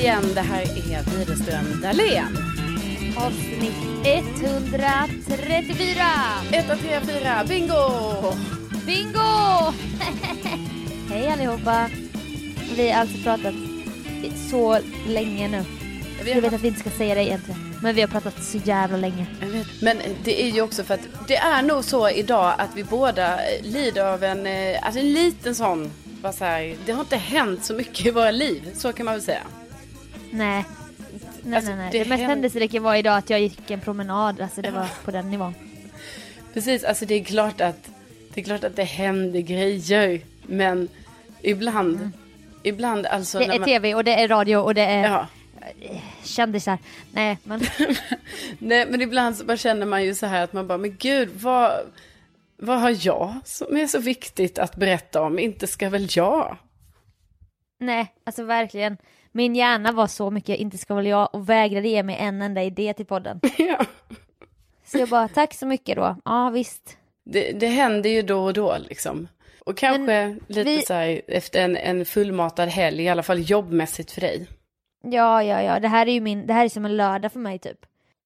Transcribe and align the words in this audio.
Igen. 0.00 0.34
Det 0.34 0.40
här 0.40 0.62
är 0.62 1.18
Widerström 1.18 1.80
Dahlén. 1.82 2.36
Avsnitt 3.16 3.74
134. 4.04 6.04
1, 6.52 6.66
3, 6.80 7.00
4, 7.00 7.44
bingo! 7.48 7.74
Bingo! 8.86 9.72
Hej 11.08 11.28
allihopa. 11.28 11.90
Vi 12.76 12.90
har 12.90 13.00
alltså 13.00 13.16
pratat 13.24 13.54
så 14.50 14.78
länge 15.06 15.48
nu. 15.48 15.64
Jag 16.26 16.34
har 16.34 16.40
vet 16.40 16.54
att 16.54 16.62
vi 16.62 16.68
inte 16.68 16.80
ska 16.80 16.90
säga 16.90 17.14
det 17.14 17.24
egentligen. 17.24 17.74
Men 17.82 17.94
vi 17.94 18.00
har 18.00 18.08
pratat 18.08 18.44
så 18.44 18.58
jävla 18.58 18.96
länge. 18.96 19.26
Jag 19.40 19.48
vet. 19.48 19.66
Men 19.82 19.98
det 20.24 20.42
är 20.42 20.50
ju 20.50 20.62
också 20.62 20.84
för 20.84 20.94
att 20.94 21.08
det 21.28 21.36
är 21.36 21.62
nog 21.62 21.84
så 21.84 22.10
idag 22.10 22.54
att 22.58 22.70
vi 22.74 22.84
båda 22.84 23.40
lider 23.62 24.04
av 24.04 24.24
en, 24.24 24.46
eh, 24.46 24.78
alltså 24.82 25.00
en 25.00 25.12
liten 25.12 25.54
sån, 25.54 25.90
bara 26.22 26.32
så 26.32 26.44
här, 26.44 26.76
det 26.86 26.92
har 26.92 27.00
inte 27.00 27.16
hänt 27.16 27.64
så 27.64 27.74
mycket 27.74 28.06
i 28.06 28.10
våra 28.10 28.30
liv, 28.30 28.70
så 28.74 28.92
kan 28.92 29.06
man 29.06 29.14
väl 29.14 29.22
säga. 29.22 29.42
Nej. 30.30 30.64
Nej, 31.42 31.56
Alltså, 31.56 31.70
nej, 31.70 31.78
nej. 31.78 31.88
det 31.92 31.98
Det, 32.04 32.08
mest 32.08 32.22
händelserika 32.22 32.80
var 32.80 32.94
idag 32.94 33.16
att 33.16 33.30
jag 33.30 33.40
gick 33.40 33.70
en 33.70 33.80
promenad. 33.80 34.40
Alltså 34.40 34.62
det 34.62 34.70
var 34.70 34.88
på 35.04 35.10
den 35.10 35.30
nivån. 35.30 35.54
Precis, 36.54 36.84
alltså 36.84 37.06
det 37.06 37.14
är 37.14 37.24
klart 37.24 37.60
att 37.60 37.90
det, 38.34 38.40
är 38.40 38.44
klart 38.44 38.64
att 38.64 38.76
det 38.76 38.84
händer 38.84 39.40
grejer, 39.40 40.20
men 40.42 40.88
ibland, 41.42 42.10
ibland 42.62 43.06
alltså 43.06 43.38
Det 43.38 43.44
är 43.44 43.58
man, 43.58 43.68
tv 43.68 43.94
och 43.94 44.04
det 44.04 44.14
är 44.14 44.28
radio 44.28 44.56
och 44.56 44.74
det 44.74 44.84
är 44.84 45.04
Ja. 45.10 45.26
kändisar. 46.24 46.78
Nej, 47.12 47.38
men 47.44 47.60
Nej, 48.58 48.86
men 48.90 49.02
ibland 49.02 49.36
så 49.36 49.44
bara 49.44 49.56
känner 49.56 49.86
man 49.86 50.04
ju 50.04 50.14
så 50.14 50.26
här 50.26 50.44
att 50.44 50.52
man 50.52 50.66
bara, 50.66 50.78
men 50.78 50.96
gud, 50.98 51.28
vad, 51.34 51.72
vad 52.56 52.80
har 52.80 53.06
jag 53.06 53.34
som 53.44 53.76
är 53.76 53.86
så 53.86 53.98
viktigt 53.98 54.58
att 54.58 54.76
berätta 54.76 55.22
om? 55.22 55.38
Inte 55.38 55.66
ska 55.66 55.88
väl 55.88 56.06
jag? 56.10 56.56
nej, 57.80 58.14
alltså 58.24 58.44
verkligen. 58.44 58.96
Min 59.32 59.54
hjärna 59.54 59.92
var 59.92 60.06
så 60.06 60.30
mycket 60.30 60.58
inte 60.58 60.78
ska 60.78 60.94
väl 60.94 61.06
jag 61.06 61.34
och 61.34 61.48
vägrade 61.48 61.88
ge 61.88 62.02
mig 62.02 62.16
en 62.16 62.42
enda 62.42 62.62
idé 62.62 62.94
till 62.94 63.06
podden. 63.06 63.40
Ja. 63.58 63.84
Så 64.84 64.98
jag 64.98 65.08
bara, 65.08 65.28
tack 65.28 65.54
så 65.54 65.66
mycket 65.66 65.96
då. 65.96 66.16
Ja, 66.24 66.50
visst. 66.50 66.96
Det, 67.24 67.52
det 67.52 67.66
händer 67.66 68.10
ju 68.10 68.22
då 68.22 68.44
och 68.44 68.52
då 68.52 68.76
liksom. 68.88 69.28
Och 69.66 69.76
kanske 69.76 70.02
Men 70.02 70.40
lite 70.46 70.62
vi- 70.64 70.82
så 70.82 70.94
här 70.94 71.20
efter 71.28 71.64
en, 71.64 71.76
en 71.76 72.04
fullmatad 72.04 72.68
helg, 72.68 73.02
i 73.02 73.08
alla 73.08 73.22
fall 73.22 73.50
jobbmässigt 73.50 74.10
för 74.12 74.20
dig. 74.20 74.48
Ja, 75.02 75.42
ja, 75.42 75.62
ja, 75.62 75.80
det 75.80 75.88
här 75.88 76.06
är 76.06 76.12
ju 76.12 76.20
min, 76.20 76.46
det 76.46 76.52
här 76.52 76.64
är 76.64 76.68
som 76.68 76.84
en 76.84 76.96
lördag 76.96 77.32
för 77.32 77.40
mig 77.40 77.58
typ. 77.58 77.78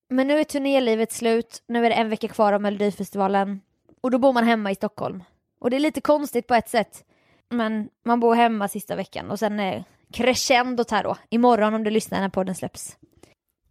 Men 0.09 0.29
nu 0.29 0.39
är 0.41 0.45
turnélivet 0.45 1.13
slut, 1.13 1.63
nu 1.67 1.87
är 1.87 1.91
det 1.91 1.97
en 1.97 2.09
vecka 2.11 2.29
kvar 2.29 2.53
av 2.53 2.61
Melodifestivalen. 2.61 3.61
Och 4.01 4.11
då 4.11 4.19
bor 4.19 4.33
man 4.33 4.45
hemma 4.45 4.71
i 4.71 4.75
Stockholm. 4.75 5.25
Och 5.61 5.71
det 5.71 5.77
är 5.77 5.81
lite 5.81 6.01
konstigt 6.01 6.47
på 6.47 6.55
ett 6.55 6.69
sätt. 6.69 7.05
Men 7.49 7.89
man 8.05 8.21
bor 8.21 8.35
hemma 8.35 8.69
sista 8.69 8.97
veckan 8.97 9.31
och 9.31 9.39
sen 9.39 9.61
är 9.61 9.85
crescendot 10.13 10.91
här 10.91 11.03
då. 11.03 11.17
Imorgon 11.31 11.75
om 11.75 11.85
du 11.85 11.91
lyssnar 11.91 12.21
när 12.21 12.29
podden 12.29 12.55
släpps. 12.55 12.97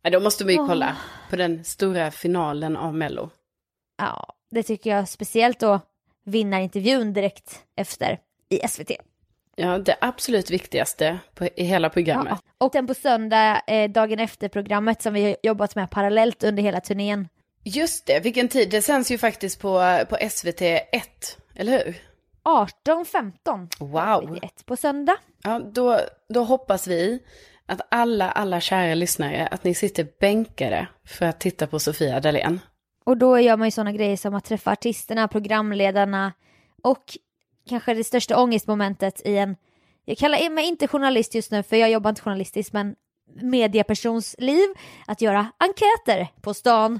Ja, 0.01 0.09
då 0.09 0.19
måste 0.19 0.45
vi 0.45 0.55
kolla 0.55 0.97
på 1.29 1.35
den 1.35 1.63
stora 1.63 2.11
finalen 2.11 2.77
av 2.77 2.95
Mello. 2.95 3.29
Ja, 3.97 4.35
det 4.51 4.63
tycker 4.63 4.89
jag 4.89 5.09
speciellt 5.09 5.59
då 5.59 5.79
vinnarintervjun 6.25 7.13
direkt 7.13 7.63
efter 7.75 8.19
i 8.49 8.67
SVT. 8.67 8.91
Ja, 9.55 9.77
det 9.77 9.95
absolut 10.01 10.51
viktigaste 10.51 11.19
på, 11.35 11.45
i 11.45 11.63
hela 11.63 11.89
programmet. 11.89 12.37
Ja. 12.41 12.65
Och 12.65 12.71
sen 12.71 12.87
på 12.87 12.93
söndag, 12.93 13.61
eh, 13.67 13.91
dagen 13.91 14.19
efter 14.19 14.49
programmet 14.49 15.01
som 15.01 15.13
vi 15.13 15.23
har 15.23 15.35
jobbat 15.43 15.75
med 15.75 15.89
parallellt 15.89 16.43
under 16.43 16.63
hela 16.63 16.81
turnén. 16.81 17.27
Just 17.63 18.05
det, 18.05 18.19
vilken 18.19 18.47
tid. 18.47 18.69
Det 18.69 18.81
sänds 18.81 19.11
ju 19.11 19.17
faktiskt 19.17 19.59
på, 19.59 19.99
på 20.09 20.17
SVT 20.29 20.61
1, 20.61 21.37
eller 21.55 21.71
hur? 21.71 21.95
18.15 22.45 23.69
Wow. 23.79 24.39
ett 24.41 24.65
på 24.65 24.77
söndag. 24.77 25.17
Ja, 25.43 25.59
då, 25.59 25.99
då 26.29 26.43
hoppas 26.43 26.87
vi 26.87 27.23
att 27.65 27.81
alla, 27.91 28.31
alla 28.31 28.61
kära 28.61 28.95
lyssnare, 28.95 29.47
att 29.47 29.63
ni 29.63 29.75
sitter 29.75 30.07
bänkade 30.19 30.87
för 31.05 31.25
att 31.25 31.39
titta 31.39 31.67
på 31.67 31.79
Sofia 31.79 32.19
Dalén. 32.19 32.59
Och 33.05 33.17
då 33.17 33.39
gör 33.39 33.57
man 33.57 33.67
ju 33.67 33.71
sådana 33.71 33.91
grejer 33.91 34.17
som 34.17 34.35
att 34.35 34.45
träffa 34.45 34.71
artisterna, 34.71 35.27
programledarna 35.27 36.33
och 36.83 37.03
kanske 37.69 37.93
det 37.93 38.03
största 38.03 38.41
ångestmomentet 38.41 39.21
i 39.25 39.37
en, 39.37 39.55
jag 40.05 40.17
kallar 40.17 40.49
mig 40.49 40.67
inte 40.67 40.87
journalist 40.87 41.35
just 41.35 41.51
nu 41.51 41.63
för 41.63 41.75
jag 41.75 41.91
jobbar 41.91 42.09
inte 42.09 42.21
journalistiskt 42.21 42.73
men 42.73 42.95
mediepersons 43.41 44.35
liv, 44.37 44.67
att 45.07 45.21
göra 45.21 45.51
enkäter 45.57 46.27
på 46.41 46.53
stan. 46.53 46.99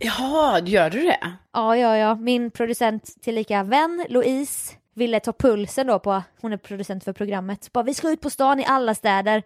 Ja, 0.00 0.58
gör 0.64 0.90
du 0.90 1.02
det? 1.02 1.32
Ja, 1.52 1.76
ja, 1.76 1.96
ja, 1.96 2.14
min 2.14 2.50
producent 2.50 3.22
tillika 3.22 3.62
vän 3.62 4.06
Louise 4.08 4.74
ville 4.94 5.20
ta 5.20 5.32
pulsen 5.32 5.86
då 5.86 5.98
på, 5.98 6.22
hon 6.40 6.52
är 6.52 6.56
producent 6.56 7.04
för 7.04 7.12
programmet, 7.12 7.72
bara 7.72 7.84
vi 7.84 7.94
ska 7.94 8.10
ut 8.10 8.20
på 8.20 8.30
stan 8.30 8.60
i 8.60 8.64
alla 8.64 8.94
städer. 8.94 9.42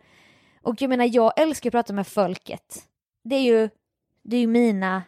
Och 0.62 0.82
jag 0.82 0.88
menar 0.88 1.10
jag 1.12 1.40
älskar 1.40 1.70
att 1.70 1.72
prata 1.72 1.92
med 1.92 2.06
folket. 2.06 2.88
Det 3.24 3.34
är 3.34 3.42
ju, 3.42 3.68
det 4.22 4.36
är 4.36 4.40
ju 4.40 4.46
mina 4.46 5.02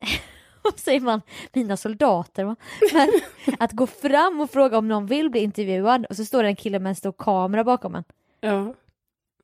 vad 0.62 0.78
säger 0.78 1.00
man, 1.00 1.20
mina 1.52 1.76
soldater 1.76 2.44
va? 2.44 2.56
Men 2.92 3.08
att 3.58 3.72
gå 3.72 3.86
fram 3.86 4.40
och 4.40 4.50
fråga 4.50 4.78
om 4.78 4.88
någon 4.88 5.06
vill 5.06 5.30
bli 5.30 5.40
intervjuad 5.40 6.06
och 6.06 6.16
så 6.16 6.24
står 6.24 6.42
det 6.42 6.48
en 6.48 6.56
kille 6.56 6.78
med 6.78 6.90
en 6.90 6.96
stor 6.96 7.12
kamera 7.12 7.64
bakom 7.64 7.94
en. 7.94 8.04
Ja. 8.40 8.74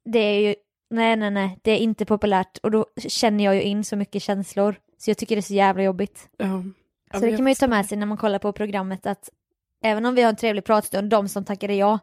Det 0.04 0.18
är 0.18 0.40
ju 0.40 0.54
Nej, 0.90 1.16
nej, 1.16 1.30
nej, 1.30 1.58
det 1.62 1.70
är 1.70 1.76
inte 1.76 2.04
populärt 2.04 2.58
och 2.58 2.70
då 2.70 2.86
känner 2.96 3.44
jag 3.44 3.54
ju 3.54 3.62
in 3.62 3.84
så 3.84 3.96
mycket 3.96 4.22
känslor. 4.22 4.76
Så 4.98 5.10
jag 5.10 5.18
tycker 5.18 5.36
det 5.36 5.40
är 5.40 5.42
så 5.42 5.54
jävla 5.54 5.82
jobbigt. 5.82 6.28
Ja. 6.36 6.62
Så 7.14 7.20
det 7.20 7.30
kan 7.30 7.42
man 7.42 7.50
ju 7.50 7.54
ta 7.54 7.68
med 7.68 7.86
sig 7.86 7.98
när 7.98 8.06
man 8.06 8.16
kollar 8.16 8.38
på 8.38 8.52
programmet 8.52 9.06
att 9.06 9.30
även 9.84 10.06
om 10.06 10.14
vi 10.14 10.22
har 10.22 10.28
en 10.28 10.36
trevlig 10.36 10.64
pratstund, 10.64 11.10
de 11.10 11.28
som 11.28 11.44
tackade 11.44 11.74
ja, 11.74 11.98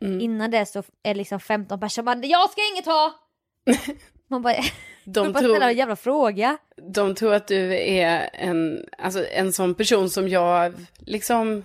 Mm. 0.00 0.20
innan 0.20 0.50
det 0.50 0.66
så 0.66 0.82
är 1.02 1.14
liksom 1.14 1.40
15 1.40 1.80
personer 1.80 2.04
bara 2.04 2.26
jag 2.26 2.50
ska 2.50 2.60
inget 2.72 2.86
ha! 2.86 3.12
man 4.28 4.42
bara, 4.42 4.54
De 5.04 5.32
bara 5.32 5.38
ställa 5.38 5.54
en 5.54 5.60
tror, 5.60 5.70
jävla 5.70 5.96
fråga. 5.96 6.58
de 6.92 7.14
tror 7.14 7.34
att 7.34 7.46
du 7.48 7.74
är 7.78 8.30
en, 8.32 8.84
alltså 8.98 9.26
en 9.32 9.52
sån 9.52 9.74
person 9.74 10.10
som 10.10 10.28
jag 10.28 10.74
liksom 10.98 11.62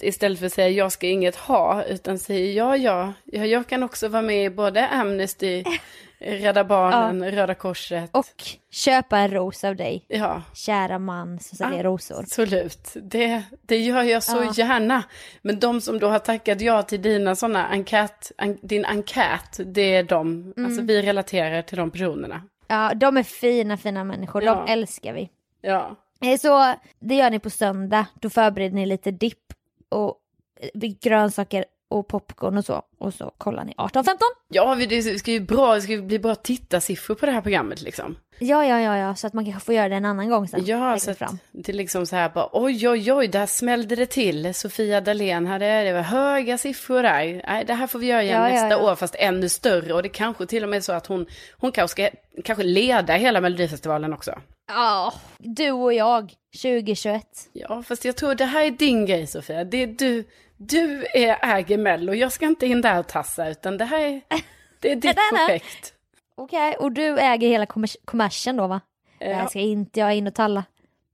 istället 0.00 0.38
för 0.38 0.46
att 0.46 0.52
säga 0.52 0.68
jag 0.68 0.92
ska 0.92 1.06
inget 1.06 1.36
ha, 1.36 1.84
utan 1.84 2.18
säger 2.18 2.52
ja, 2.52 2.76
ja, 2.76 3.12
ja 3.24 3.46
jag 3.46 3.66
kan 3.66 3.82
också 3.82 4.08
vara 4.08 4.22
med 4.22 4.44
i 4.44 4.50
både 4.50 4.88
Amnesty, 4.88 5.64
Rädda 6.20 6.64
Barnen, 6.64 7.30
Röda 7.30 7.54
Korset. 7.54 8.10
Och 8.12 8.26
köpa 8.70 9.18
en 9.18 9.30
ros 9.30 9.64
av 9.64 9.76
dig, 9.76 10.04
Ja, 10.08 10.42
kära 10.54 10.98
man 10.98 11.40
som 11.40 11.56
säljer 11.58 11.82
rosor. 11.84 12.18
absolut. 12.20 12.96
Det, 13.02 13.42
det 13.62 13.76
gör 13.78 14.02
jag 14.02 14.22
så 14.22 14.36
Ja. 14.36 14.52
gärna. 14.56 15.02
Men 15.42 15.60
de 15.60 15.80
som 15.80 15.98
då 15.98 16.08
har 16.08 16.18
tackat 16.18 16.60
ja 16.60 16.82
till 16.82 17.02
dina 17.02 17.36
sådana 17.36 17.66
enkät, 17.68 18.32
an, 18.38 18.58
din 18.62 18.84
enkät, 18.84 19.60
det 19.64 19.94
är 19.94 20.02
de, 20.02 20.52
Mm. 20.56 20.66
alltså 20.66 20.82
vi 20.82 21.02
relaterar 21.02 21.62
till 21.62 21.76
de 21.78 21.90
personerna. 21.90 22.42
Ja, 22.66 22.92
de 22.94 23.16
är 23.16 23.22
fina, 23.22 23.76
fina 23.76 24.04
människor, 24.04 24.42
Ja. 24.44 24.54
de 24.66 24.72
älskar 24.72 25.12
vi. 25.12 25.30
Ja, 25.60 25.96
Eh, 26.20 26.38
Så 26.38 26.74
det 26.98 27.14
gör 27.14 27.30
ni 27.30 27.38
på 27.38 27.50
söndag, 27.50 28.06
då 28.20 28.30
förbereder 28.30 28.74
ni 28.74 28.86
lite 28.86 29.10
dipp 29.10 29.52
och 29.88 30.14
eh, 30.60 30.90
grönsaker 31.02 31.64
och 31.88 32.08
popcorn 32.08 32.58
och 32.58 32.64
så. 32.64 32.82
Och 32.98 33.14
så 33.14 33.32
kollar 33.38 33.64
ni 33.64 33.72
18-15. 33.72 34.06
ja 34.48 34.74
det 34.74 35.18
ska 35.18 35.30
ju 35.30 35.40
bra, 35.40 35.74
det 35.74 35.80
ska 35.80 35.92
ju 35.92 36.02
bli 36.02 36.18
bra 36.18 36.34
tittarsiffror 36.34 37.14
på 37.14 37.26
det 37.26 37.32
här 37.32 37.40
programmet 37.40 37.82
liksom. 37.82 38.16
Ja, 38.40 38.64
ja, 38.64 38.80
ja, 38.80 38.96
ja, 38.96 39.14
så 39.14 39.26
att 39.26 39.32
man 39.32 39.44
kanske 39.44 39.60
får 39.60 39.74
göra 39.74 39.88
det 39.88 39.94
en 39.94 40.04
annan 40.04 40.30
gång 40.30 40.48
sen. 40.48 40.64
Ja, 40.64 40.98
så 40.98 41.10
att 41.10 41.18
fram. 41.18 41.38
det 41.52 41.72
är 41.72 41.76
liksom 41.76 42.06
så 42.06 42.16
här 42.16 42.28
bara 42.28 42.48
oj, 42.52 42.88
oj, 42.88 43.12
oj, 43.12 43.28
där 43.28 43.46
smällde 43.46 43.96
det 43.96 44.06
till. 44.06 44.54
Sofia 44.54 45.00
Dalén 45.00 45.46
hade, 45.46 45.84
det 45.84 45.92
var 45.92 46.00
höga 46.00 46.58
siffror 46.58 47.02
där. 47.02 47.42
Nej, 47.46 47.64
det 47.64 47.74
här 47.74 47.86
får 47.86 47.98
vi 47.98 48.06
göra 48.06 48.22
igen 48.22 48.42
Ja, 48.42 48.48
ja, 48.48 48.54
nästa 48.54 48.82
ja. 48.82 48.90
år, 48.90 48.96
fast 48.96 49.14
ännu 49.18 49.48
större. 49.48 49.94
Och 49.94 50.02
det 50.02 50.08
kanske 50.08 50.46
till 50.46 50.62
och 50.62 50.68
med 50.68 50.76
är 50.76 50.80
så 50.80 50.92
att 50.92 51.06
hon, 51.06 51.26
hon 51.58 51.72
kanske 51.72 51.92
ska 51.92 52.18
kanske 52.44 52.64
leda 52.64 53.12
hela 53.14 53.40
Melodifestivalen 53.40 54.12
också. 54.12 54.38
Ja, 54.68 55.12
du 55.38 55.70
och 55.70 55.94
jag, 55.94 56.32
2021. 56.62 57.24
Ja, 57.52 57.82
fast 57.82 58.04
jag 58.04 58.16
tror 58.16 58.34
det 58.34 58.44
här 58.44 58.64
är 58.64 58.70
din 58.70 59.06
grej 59.06 59.26
Sofia. 59.26 59.64
Det 59.64 59.82
är 59.82 59.86
du, 59.86 60.24
du 60.58 61.06
är 61.14 61.38
äger 61.56 61.78
Mello. 61.78 62.12
Jag 62.14 62.32
ska 62.32 62.46
inte 62.46 62.66
in 62.66 62.80
där 62.80 62.98
och 62.98 63.06
tassa, 63.08 63.48
utan 63.48 63.78
det 63.78 63.84
här 63.84 64.00
är, 64.00 64.20
det 64.80 64.92
är 64.92 64.96
ditt 64.96 65.04
Nej, 65.04 65.16
nej. 65.32 65.46
projekt. 65.46 65.94
Okej, 66.34 66.76
och 66.76 66.92
du 66.92 67.18
äger 67.18 67.48
hela 67.48 67.64
kommers- 67.66 67.96
kommersen 68.04 68.56
då 68.56 68.66
va? 68.66 68.80
Ja. 69.18 69.48
ska 69.48 69.58
inte 69.58 70.00
jag 70.00 70.14
in 70.16 70.26
och 70.26 70.34
talla. 70.34 70.64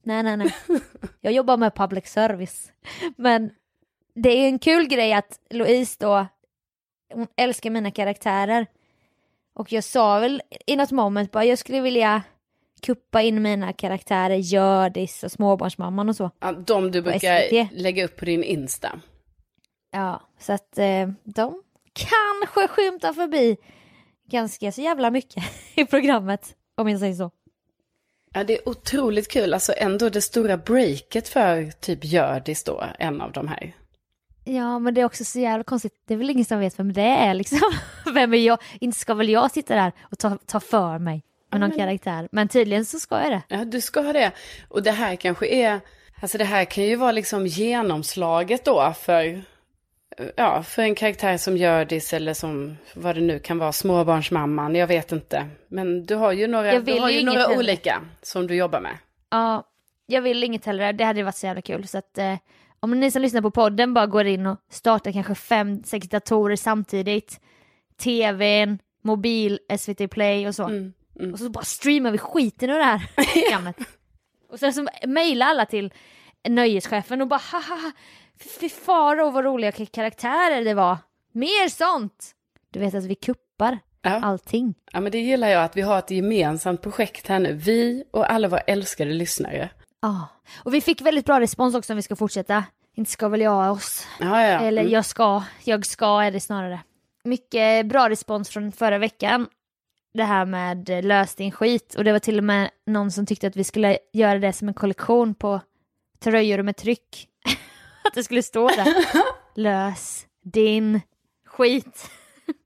Nej, 0.02 0.22
nej, 0.22 0.36
nej. 0.36 0.54
Jag 1.20 1.32
jobbar 1.32 1.56
med 1.56 1.74
public 1.74 2.06
service. 2.06 2.72
Men 3.16 3.50
det 4.14 4.28
är 4.30 4.48
en 4.48 4.58
kul 4.58 4.86
grej 4.88 5.12
att 5.12 5.38
Louise 5.50 5.96
då, 6.00 6.26
hon 7.14 7.26
älskar 7.36 7.70
mina 7.70 7.90
karaktärer. 7.90 8.66
Och 9.54 9.72
jag 9.72 9.84
sa 9.84 10.18
väl 10.18 10.42
i 10.66 10.76
något 10.76 10.90
moment 10.90 11.30
bara, 11.32 11.44
jag 11.44 11.58
skulle 11.58 11.80
vilja 11.80 12.22
kuppa 12.82 13.22
in 13.22 13.42
mina 13.42 13.72
karaktärer, 13.72 14.34
Hjördis 14.36 15.24
och 15.24 15.32
småbarnsmamman 15.32 16.08
och 16.08 16.16
så. 16.16 16.30
Ja, 16.40 16.52
de 16.52 16.90
du 16.90 17.02
brukar 17.02 17.74
lägga 17.74 18.04
upp 18.04 18.16
på 18.16 18.24
din 18.24 18.44
Insta. 18.44 19.00
Ja, 19.94 20.20
så 20.38 20.52
att 20.52 20.78
eh, 20.78 21.08
de 21.24 21.62
kanske 21.92 22.68
skymtar 22.68 23.12
förbi 23.12 23.56
ganska 24.30 24.72
så 24.72 24.80
jävla 24.80 25.10
mycket 25.10 25.44
i 25.74 25.84
programmet, 25.84 26.54
om 26.74 26.88
jag 26.88 27.00
säger 27.00 27.14
så. 27.14 27.30
Ja, 28.32 28.44
det 28.44 28.58
är 28.58 28.68
otroligt 28.68 29.30
kul. 29.30 29.54
Alltså 29.54 29.72
ändå 29.76 30.08
det 30.08 30.20
stora 30.20 30.56
breaket 30.56 31.28
för 31.28 31.70
typ 31.70 32.04
Hjördis 32.04 32.64
då, 32.64 32.84
en 32.98 33.20
av 33.20 33.32
de 33.32 33.48
här. 33.48 33.72
Ja, 34.44 34.78
men 34.78 34.94
det 34.94 35.00
är 35.00 35.04
också 35.04 35.24
så 35.24 35.38
jävla 35.38 35.64
konstigt. 35.64 36.02
Det 36.06 36.14
är 36.14 36.18
väl 36.18 36.30
ingen 36.30 36.44
som 36.44 36.60
vet 36.60 36.78
vem 36.78 36.92
det 36.92 37.02
är 37.02 37.34
liksom. 37.34 37.72
Vem 38.14 38.34
är 38.34 38.38
jag? 38.38 38.58
Inte 38.80 38.98
ska 38.98 39.14
väl 39.14 39.28
jag 39.28 39.50
sitta 39.50 39.74
där 39.74 39.92
och 40.02 40.18
ta, 40.18 40.38
ta 40.46 40.60
för 40.60 40.98
mig 40.98 41.22
med 41.50 41.60
någon 41.60 41.70
karaktär. 41.70 42.28
Men 42.32 42.48
tydligen 42.48 42.84
så 42.84 42.98
ska 42.98 43.22
jag 43.22 43.32
det. 43.32 43.42
Ja, 43.48 43.64
du 43.64 43.80
ska 43.80 44.00
ha 44.00 44.12
det. 44.12 44.32
Och 44.68 44.82
det 44.82 44.90
här 44.90 45.16
kanske 45.16 45.46
är, 45.46 45.80
alltså 46.20 46.38
det 46.38 46.44
här 46.44 46.64
kan 46.64 46.84
ju 46.84 46.96
vara 46.96 47.12
liksom 47.12 47.46
genomslaget 47.46 48.64
då 48.64 48.94
för, 49.00 49.42
ja, 50.36 50.62
för 50.62 50.82
en 50.82 50.94
karaktär 50.94 51.36
som 51.36 51.56
Hjördis 51.56 52.12
eller 52.12 52.34
som, 52.34 52.76
vad 52.94 53.14
det 53.14 53.20
nu 53.20 53.38
kan 53.38 53.58
vara, 53.58 53.72
småbarnsmamman, 53.72 54.74
jag 54.74 54.86
vet 54.86 55.12
inte. 55.12 55.46
Men 55.68 56.06
du 56.06 56.14
har 56.14 56.32
ju 56.32 56.46
några, 56.46 56.80
du 56.80 57.00
har 57.00 57.10
ju 57.10 57.24
några 57.24 57.40
heller. 57.40 57.58
olika 57.58 58.02
som 58.22 58.46
du 58.46 58.54
jobbar 58.54 58.80
med. 58.80 58.98
Ja, 59.30 59.66
jag 60.06 60.22
vill 60.22 60.44
inget 60.44 60.64
heller. 60.64 60.92
Det 60.92 61.04
hade 61.04 61.22
varit 61.22 61.36
så 61.36 61.46
jävla 61.46 61.62
kul. 61.62 61.86
Så 61.88 61.98
att 61.98 62.18
eh, 62.18 62.34
om 62.80 63.00
ni 63.00 63.10
som 63.10 63.22
lyssnar 63.22 63.42
på 63.42 63.50
podden 63.50 63.94
bara 63.94 64.06
går 64.06 64.26
in 64.26 64.46
och 64.46 64.58
startar 64.70 65.12
kanske 65.12 65.34
fem, 65.34 65.82
sex 65.84 66.08
datorer 66.08 66.56
samtidigt. 66.56 67.40
TVn, 68.02 68.78
mobil, 69.02 69.58
SVT 69.78 70.10
Play 70.10 70.48
och 70.48 70.54
så. 70.54 70.64
Mm, 70.64 70.92
Och 71.32 71.38
så 71.38 71.50
bara 71.50 71.64
streamar 71.64 72.10
vi 72.10 72.18
skiten 72.18 72.70
ur 72.70 72.78
det 72.78 72.84
här 72.84 73.10
programmet. 73.32 73.76
och 74.50 74.58
sen 74.58 74.72
så 74.72 74.86
mejlar 75.06 75.46
alla 75.46 75.66
till 75.66 75.92
nöjeschefen 76.48 77.20
och 77.22 77.28
bara 77.28 77.40
haha, 77.52 77.92
fy 78.60 78.68
faro 78.68 79.30
vad 79.30 79.44
roliga 79.44 79.72
karaktärer 79.72 80.64
det 80.64 80.74
var. 80.74 80.98
Mer 81.32 81.68
sånt! 81.68 82.30
Du 82.70 82.80
vet 82.80 82.94
att 82.94 83.04
vi 83.04 83.14
kuppar 83.14 83.78
Ja. 84.02 84.10
allting. 84.22 84.74
Ja, 84.92 85.00
men 85.00 85.12
det 85.12 85.18
gillar 85.18 85.48
jag 85.48 85.64
att 85.64 85.76
vi 85.76 85.80
har 85.82 85.98
ett 85.98 86.10
gemensamt 86.10 86.82
projekt 86.82 87.28
här 87.28 87.38
nu. 87.38 87.52
Vi 87.52 88.04
och 88.10 88.32
alla 88.32 88.48
våra 88.48 88.60
älskade 88.60 89.10
lyssnare. 89.12 89.70
Ja, 90.02 90.28
och 90.64 90.74
vi 90.74 90.80
fick 90.80 91.00
väldigt 91.00 91.26
bra 91.26 91.40
respons 91.40 91.74
också 91.74 91.92
om 91.92 91.96
vi 91.96 92.02
ska 92.02 92.16
fortsätta. 92.16 92.64
Inte 92.96 93.10
ska 93.10 93.28
väl 93.28 93.40
jag 93.40 93.72
oss. 93.72 94.06
Ja, 94.20 94.42
ja. 94.42 94.60
Eller 94.60 94.82
Mm. 94.82 94.92
jag 94.92 95.04
ska, 95.04 95.42
jag 95.64 95.86
ska 95.86 96.22
är 96.22 96.30
det 96.30 96.40
snarare. 96.40 96.80
Mycket 97.24 97.86
bra 97.86 98.08
respons 98.10 98.48
från 98.48 98.72
förra 98.72 98.98
veckan. 98.98 99.46
Det 100.14 100.24
här 100.24 100.44
med 100.44 100.90
eh, 100.90 101.02
lös 101.02 101.34
din 101.34 101.50
skit. 101.52 101.94
Och 101.94 102.04
det 102.04 102.12
var 102.12 102.18
till 102.18 102.38
och 102.38 102.44
med 102.44 102.70
någon 102.86 103.10
som 103.10 103.26
tyckte 103.26 103.46
att 103.46 103.56
vi 103.56 103.64
skulle 103.64 103.98
göra 104.12 104.38
det 104.38 104.52
som 104.52 104.68
en 104.68 104.74
kollektion 104.74 105.34
på 105.34 105.60
tröjor 106.18 106.62
med 106.62 106.76
tryck. 106.76 107.28
att 108.04 108.14
det 108.14 108.24
skulle 108.24 108.42
stå 108.42 108.68
där. 108.68 108.94
lös 109.60 110.26
din 110.44 111.00
skit. 111.46 112.10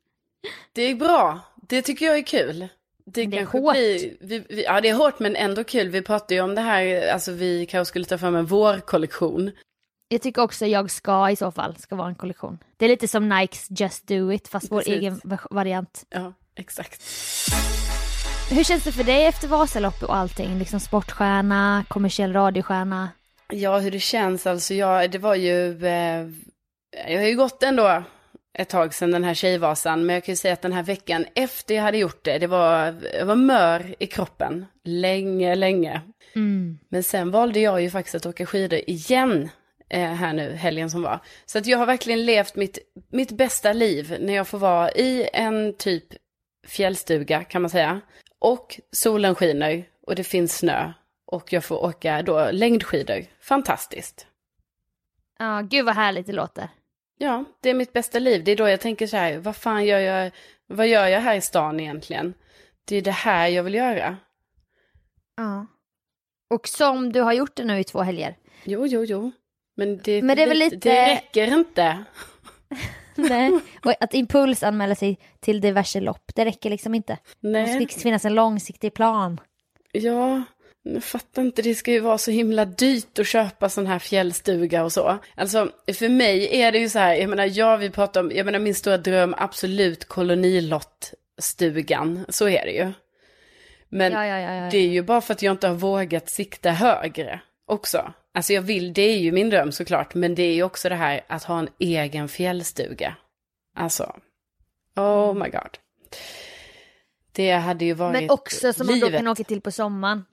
Det 0.73 0.83
är 0.83 0.95
bra. 0.95 1.41
Det 1.69 1.83
tycker 1.83 2.07
jag 2.07 2.19
är 2.19 2.23
kul. 2.23 2.69
Det, 3.07 3.25
Det 3.27 3.39
är 3.39 3.45
hårt. 3.45 3.75
blir- 3.75 4.17
vi, 4.21 4.45
vi, 4.49 4.65
ja, 4.65 4.81
det 4.81 4.89
är 4.89 4.95
hårt 4.95 5.19
men 5.19 5.37
ändå 5.37 5.65
kul. 5.65 5.89
Vi 5.89 6.03
pratade 6.03 6.35
ju 6.35 6.41
om 6.41 6.55
det 6.55 6.61
här, 6.61 7.09
alltså 7.13 7.33
vi 7.33 7.67
kanske 7.67 7.89
skulle 7.91 8.05
ta 8.05 8.19
fram 8.19 8.35
en 8.37 8.47
vårkollektion. 8.47 9.51
Jag 10.09 10.23
tycker 10.23 10.43
också 10.43 10.67
jag 10.67 10.91
ska 10.91 11.31
i 11.31 11.37
så 11.37 11.51
fall, 11.53 11.77
ska 11.77 11.97
vara 11.97 12.09
en 12.09 12.15
kollektion. 12.15 12.59
Det 12.77 12.85
är 12.85 12.89
lite 12.89 13.09
som 13.09 13.29
Nikes 13.29 13.67
Just 13.71 14.07
Do 14.07 14.33
It, 14.33 14.49
fast 14.49 14.71
vår 14.73 14.79
Precis. 14.79 14.93
egen 14.95 15.21
va- 15.25 15.39
variant. 15.51 16.05
Ja, 16.09 16.33
exakt. 16.57 17.03
Hur 18.51 18.65
känns 18.65 18.85
det 18.85 18.93
för 18.93 19.05
dig 19.05 19.27
efter 19.27 19.49
Vasaloppet 19.49 20.03
och 20.03 20.17
allting? 20.17 20.59
Liksom 20.59 20.81
sportstjärna, 20.81 21.85
kommersiell 21.89 22.33
radiostjärna. 22.33 23.09
Ja, 23.53 23.79
hur 23.79 23.91
det 23.91 24.01
känns 24.01 24.47
alltså. 24.47 24.75
Jag, 24.75 25.11
det 25.11 25.19
var 25.19 25.35
ju, 25.35 25.87
eh, 25.87 26.27
jag 27.09 27.21
har 27.21 27.29
ju 27.29 27.37
gått 27.37 27.63
ändå 27.63 28.03
ett 28.59 28.69
tag 28.69 28.95
sedan 28.95 29.11
den 29.11 29.25
här 29.25 29.35
Tjejvasan. 29.35 30.07
Men 30.07 30.15
jag 30.15 30.25
kan 30.25 30.33
ju 30.33 30.37
säga 30.37 30.55
att 30.55 30.63
den 30.63 30.73
här 30.73 30.83
veckan 30.83 31.25
efter 31.35 31.75
jag 31.75 31.83
hade 31.83 31.99
gjort 31.99 32.25
det, 32.25 32.39
det 32.39 32.47
var, 32.47 32.95
jag 33.19 33.27
var 33.27 33.37
mör 33.37 33.95
i 33.99 34.07
kroppen. 34.07 34.67
Länge, 34.85 35.55
länge. 35.55 36.01
Mm. 36.35 36.79
Men 36.89 37.03
sen 37.03 37.31
valde 37.31 37.61
jag 37.61 37.83
ju 37.83 37.91
faktiskt 37.91 38.15
att 38.15 38.27
åka 38.27 38.47
skidor 38.47 38.81
igen 38.87 39.49
eh, 39.91 40.13
här 40.13 40.33
nu, 40.33 40.53
helgen 40.53 40.91
som 40.91 41.03
var. 41.03 41.21
Så 41.47 41.59
att 41.59 41.67
jag 41.67 41.79
har 41.79 41.87
verkligen 41.87 42.25
levt 42.25 42.57
mitt, 42.57 42.79
mitt 43.13 43.31
bästa 43.31 43.73
liv 43.73 44.17
när 44.21 44.35
jag 44.35 44.49
får 44.49 44.59
vara 44.59 44.91
i 44.91 45.29
en 45.33 45.75
typ 45.77 46.05
fjällstuga 46.67 47.45
kan 47.45 47.63
man 47.63 47.71
säga. 47.71 48.01
Och 48.39 48.81
solen 48.93 49.35
skiner 49.35 49.85
och 50.07 50.15
det 50.15 50.25
finns 50.25 50.59
snö. 50.59 50.93
Och 51.31 51.53
jag 51.53 51.65
får 51.65 51.85
åka 51.85 52.23
då 52.23 52.49
längdskidor. 52.53 53.25
Fantastiskt. 53.41 54.27
Ja, 55.39 55.61
gud 55.61 55.85
vad 55.87 55.95
härligt 55.95 56.27
det 56.27 56.33
låter. 56.33 56.69
Ja, 57.19 57.45
det 57.61 57.71
är 57.71 57.75
mitt 57.75 57.93
bästa 57.93 58.19
liv. 58.19 58.45
Det 58.45 58.53
är 58.53 58.57
då 58.57 58.69
jag 58.69 58.81
tänker 58.81 59.07
så 59.07 59.17
här, 59.17 59.39
vad 59.39 59.57
fan 59.57 59.85
gör 59.85 59.99
jag, 59.99 60.31
vad 60.67 60.89
gör 60.89 61.07
jag 61.07 61.21
här 61.21 61.35
i 61.37 61.41
stan 61.41 61.81
egentligen? 61.81 62.35
Det 62.85 62.97
är 62.97 63.03
det 63.03 63.11
här 63.11 63.49
jag 63.49 63.63
vill 63.63 63.75
göra. 63.75 64.17
Ja. 65.37 65.67
Och 66.51 66.69
som 66.69 67.13
du 67.13 67.21
har 67.21 67.33
gjort 67.33 67.57
det 67.57 67.65
nu 67.65 67.79
i 67.81 67.85
två 67.85 68.03
helger. 68.03 68.37
Jo, 68.65 68.87
jo, 68.87 69.05
jo. 69.05 69.31
Men 69.77 69.99
det, 69.99 70.23
Men 70.23 70.37
det 70.37 70.43
är 70.43 70.49
väl 70.49 70.59
lite- 70.59 70.77
det 70.77 71.07
räcker 71.15 71.47
inte. 71.59 72.05
Nej. 73.15 73.61
Och 73.85 73.93
att 74.01 74.15
impulsanmäla 74.15 74.95
sig 74.95 75.19
till 75.41 75.61
diverse 75.61 76.01
lopp, 76.01 76.31
det 76.35 76.45
räcker 76.45 76.71
liksom 76.71 76.95
inte. 76.95 77.19
Det 77.41 77.49
Nej. 77.49 77.81
måste 77.81 78.01
finnas 78.01 78.25
en 78.25 78.35
långsiktig 78.35 78.95
plan. 78.95 79.41
Ja, 79.93 80.43
jag 80.83 81.05
fattar 81.05 81.43
inte. 81.43 81.63
Det 81.63 81.75
ska 81.75 81.91
ju 81.91 82.01
vara 82.01 82.19
så 82.19 82.31
himla 82.31 82.65
dyrt 82.65 83.19
att 83.19 83.27
köpa 83.27 83.69
sån 83.69 83.87
här 83.87 83.99
fjällstuga 83.99 84.85
och 84.85 84.93
så. 84.93 85.19
Alltså, 85.35 85.71
för 85.95 86.09
mig 86.09 86.61
är 86.61 86.73
det 86.73 86.79
ju 86.79 86.89
så 86.89 86.99
här, 86.99 87.15
jag 87.15 87.31
menar, 87.31 87.59
jag 87.59 87.79
vi 87.79 87.91
pratar 87.91 88.21
om, 88.21 88.31
jag 88.35 88.45
menar 88.45 88.59
min 88.59 88.75
stora 88.75 88.99
dröm, 88.99 89.35
absolut 89.39 90.05
kolonilott 90.05 91.15
fjällstugan, 91.39 92.25
så 92.29 92.49
är 92.49 92.65
det 92.65 92.73
ju. 92.73 92.93
Men 93.89 94.13
Ja, 94.13 94.27
ja, 94.27 94.39
ja, 94.39 94.71
det 94.71 94.79
är 94.79 94.89
ju 94.89 95.03
bara 95.03 95.21
för 95.21 95.35
att 95.35 95.43
jag 95.43 95.53
inte 95.53 95.69
har 95.69 95.75
vågat 95.75 96.31
sikta 96.31 96.71
högre 96.71 97.41
också. 97.67 98.13
Alltså 98.35 98.53
jag 98.53 98.63
vill, 98.63 98.93
det 98.93 99.03
är 99.03 99.19
ju 99.19 99.33
min 99.33 99.51
dröm 99.51 99.73
såklart, 99.73 100.15
men 100.15 100.35
det 100.35 100.43
är 100.43 100.55
ju 100.55 100.63
också 100.63 100.89
det 100.89 100.95
här 100.95 101.21
att 101.29 101.45
ha 101.45 101.59
en 101.59 101.69
egen 101.79 102.29
fjällstuga. 102.29 103.17
Alltså, 103.77 104.17
oh 104.97 105.35
my 105.35 105.49
god. 105.49 105.79
Det 107.33 107.53
hade 107.53 107.85
ju 107.85 107.95
varit 107.95 108.21
Men 108.21 108.31
också 108.31 108.73
som 108.73 108.87
man 108.87 109.01
då 109.01 109.11
kan 109.11 109.29
åka 109.29 109.45
till 109.45 109.61
på 109.61 109.71
sommaren. 109.71 110.25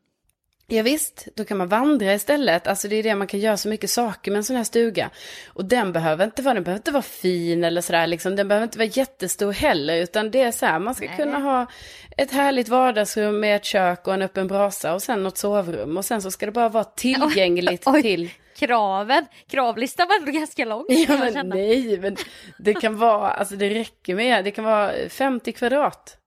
Ja, 0.68 0.84
visst, 0.84 1.28
då 1.36 1.46
kan 1.46 1.58
man 1.58 1.68
vandra 1.68 2.14
istället. 2.14 2.68
Alltså 2.68 2.88
det 2.88 2.96
är 2.96 3.04
det 3.04 3.16
man 3.16 3.28
kan 3.28 3.40
göra 3.40 3.58
så 3.58 3.70
mycket 3.70 3.90
saker 3.90 4.32
med 4.32 4.38
en 4.38 4.44
sån 4.44 4.56
här 4.56 4.64
stuga. 4.64 5.10
Och 5.48 5.66
den 5.66 5.92
behöver 5.92 6.26
inte 6.26 6.42
vara, 6.42 6.54
den 6.54 6.64
behöver 6.64 6.80
inte 6.80 6.92
vara 6.92 7.04
fin 7.04 7.64
eller 7.64 7.82
sådär 7.82 8.08
liksom. 8.08 8.36
Den 8.36 8.48
behöver 8.48 8.64
inte 8.64 8.78
vara 8.78 8.88
jättestor 8.88 9.52
heller, 9.52 9.96
utan 9.98 10.32
det 10.32 10.42
är 10.42 10.52
så 10.52 10.66
här, 10.66 10.80
man 10.80 10.96
ska 10.96 11.06
Nej. 11.06 11.18
kunna 11.18 11.40
ha 11.40 11.68
ett 12.18 12.32
härligt 12.32 12.70
vardagsrum 12.70 13.40
med 13.40 13.56
ett 13.56 13.66
kök 13.66 14.08
och 14.08 14.14
en 14.14 14.22
öppen 14.22 14.48
brasa 14.48 14.94
och 14.94 15.02
sen 15.02 15.24
något 15.24 15.38
sovrum. 15.38 15.98
Och 15.98 16.06
sen 16.06 16.22
så 16.22 16.32
ska 16.32 16.46
det 16.46 16.52
bara 16.52 16.70
vara 16.70 16.84
tillgängligt 16.96 17.84
Oj. 17.86 18.02
till... 18.02 18.30
Kraven, 18.58 19.26
kravlistan 19.48 20.08
var 20.08 20.32
ganska 20.32 20.66
lång. 20.66 20.86
Ja, 20.88 21.18
men 21.18 21.50
nej, 21.50 22.00
men 22.00 22.16
det 22.60 22.74
kan 22.74 22.98
vara, 22.98 23.32
alltså 23.32 23.56
det 23.56 23.70
räcker 23.70 24.16
med, 24.16 24.44
det 24.46 24.52
kan 24.52 24.64
vara 24.64 24.92
50 25.10 25.52
kvadrat. 25.52 26.18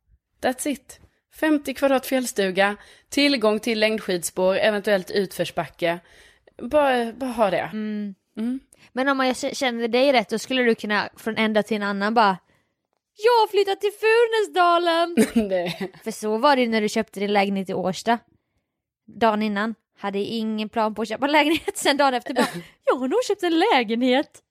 That's 0.43 0.69
it. 0.69 1.01
50 1.41 1.75
kvadrat 1.75 2.07
fjällstuga, 2.07 2.77
tillgång 3.09 3.61
till 3.61 3.81
längdskidspår, 3.81 4.57
eventuellt 4.57 5.11
utförsbacke. 5.11 5.99
Bara, 6.63 7.13
bara 7.13 7.31
ha 7.31 7.51
det. 7.51 7.71
Mm. 7.73 8.15
Mm. 8.37 8.61
Men 8.93 9.09
om 9.09 9.21
jag 9.21 9.57
känner 9.57 9.89
dig 9.89 10.13
rätt 10.13 10.29
då 10.29 10.39
skulle 10.39 10.63
du 10.63 10.75
kunna 10.75 11.09
från 11.17 11.37
en 11.37 11.53
dag 11.53 11.67
till 11.67 11.77
en 11.77 11.83
annan 11.83 12.15
bara 12.15 12.39
Jag 13.17 13.33
har 13.33 13.49
flyttat 13.49 13.81
till 13.81 13.93
Funäsdalen! 14.01 15.17
För 16.05 16.11
så 16.11 16.39
var 16.39 16.57
det 16.57 16.69
när 16.69 16.81
du 16.81 16.89
köpte 16.89 17.21
din 17.21 17.33
lägenhet 17.33 17.71
i 17.71 17.75
Årsta. 17.75 18.19
Dagen 19.07 19.43
innan. 19.43 19.75
Hade 19.99 20.19
ingen 20.19 20.69
plan 20.69 20.95
på 20.95 21.03
att 21.03 21.09
köpa 21.09 21.27
lägenhet, 21.27 21.79
sen 21.79 21.97
dagen 21.97 22.15
efter 22.15 22.35
bara 22.35 22.47
Jag 22.85 22.95
har 22.95 23.09
nog 23.09 23.25
köpt 23.25 23.43
en 23.43 23.59
lägenhet. 23.59 24.43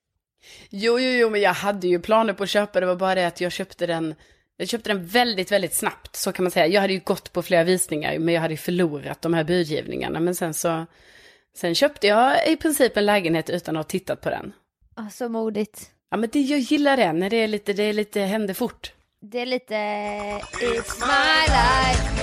Jo, 0.70 1.00
jo, 1.00 1.10
jo, 1.10 1.30
men 1.30 1.42
jag 1.42 1.54
hade 1.54 1.88
ju 1.88 2.00
planer 2.00 2.34
på 2.34 2.44
att 2.44 2.50
köpa, 2.50 2.80
det 2.80 2.86
var 2.86 2.96
bara 2.96 3.16
det 3.16 3.28
att 3.28 3.42
jag 3.42 3.52
köpte 3.52 3.88
den, 3.88 4.16
jag 4.58 4.70
köpte 4.70 4.90
den 4.90 5.06
väldigt, 5.06 5.52
väldigt 5.52 5.74
snabbt, 5.74 6.16
så 6.16 6.32
kan 6.32 6.44
man 6.44 6.52
säga. 6.52 6.68
Jag 6.68 6.82
hade 6.82 6.94
ju 6.94 7.00
gått 7.00 7.34
på 7.34 7.42
flera 7.42 7.64
visningar, 7.64 8.20
men 8.20 8.34
jag 8.34 8.42
hade 8.42 8.54
ju 8.54 8.58
förlorat 8.58 9.22
de 9.22 9.34
här 9.34 9.44
budgivningarna. 9.44 10.20
Men 10.20 10.36
sen 10.36 10.54
så, 10.54 10.86
sen 11.58 11.76
köpte 11.76 12.08
jag 12.08 12.48
i 12.48 12.56
princip 12.56 12.98
en 12.98 13.06
lägenhet 13.06 13.50
utan 13.50 13.78
att 13.78 13.86
ha 13.86 13.90
tittat 13.90 14.22
på 14.22 14.30
den. 14.30 14.54
Ah, 14.96 15.10
så 15.10 15.30
modigt. 15.30 15.92
Ja, 16.10 16.18
men 16.18 16.30
det, 16.30 16.42
jag 16.42 16.60
gillar 16.60 16.98
det, 16.98 17.14
när 17.14 17.30
det 17.30 17.38
är 17.38 17.48
lite, 17.48 17.74
det 17.74 17.84
är 17.84 17.94
lite, 17.94 18.22
händer 18.22 18.54
fort. 18.54 18.94
Det 19.22 19.40
är 19.40 19.46
lite 19.46 19.76
It's 19.76 21.00
my 21.02 21.48
life. 21.48 22.18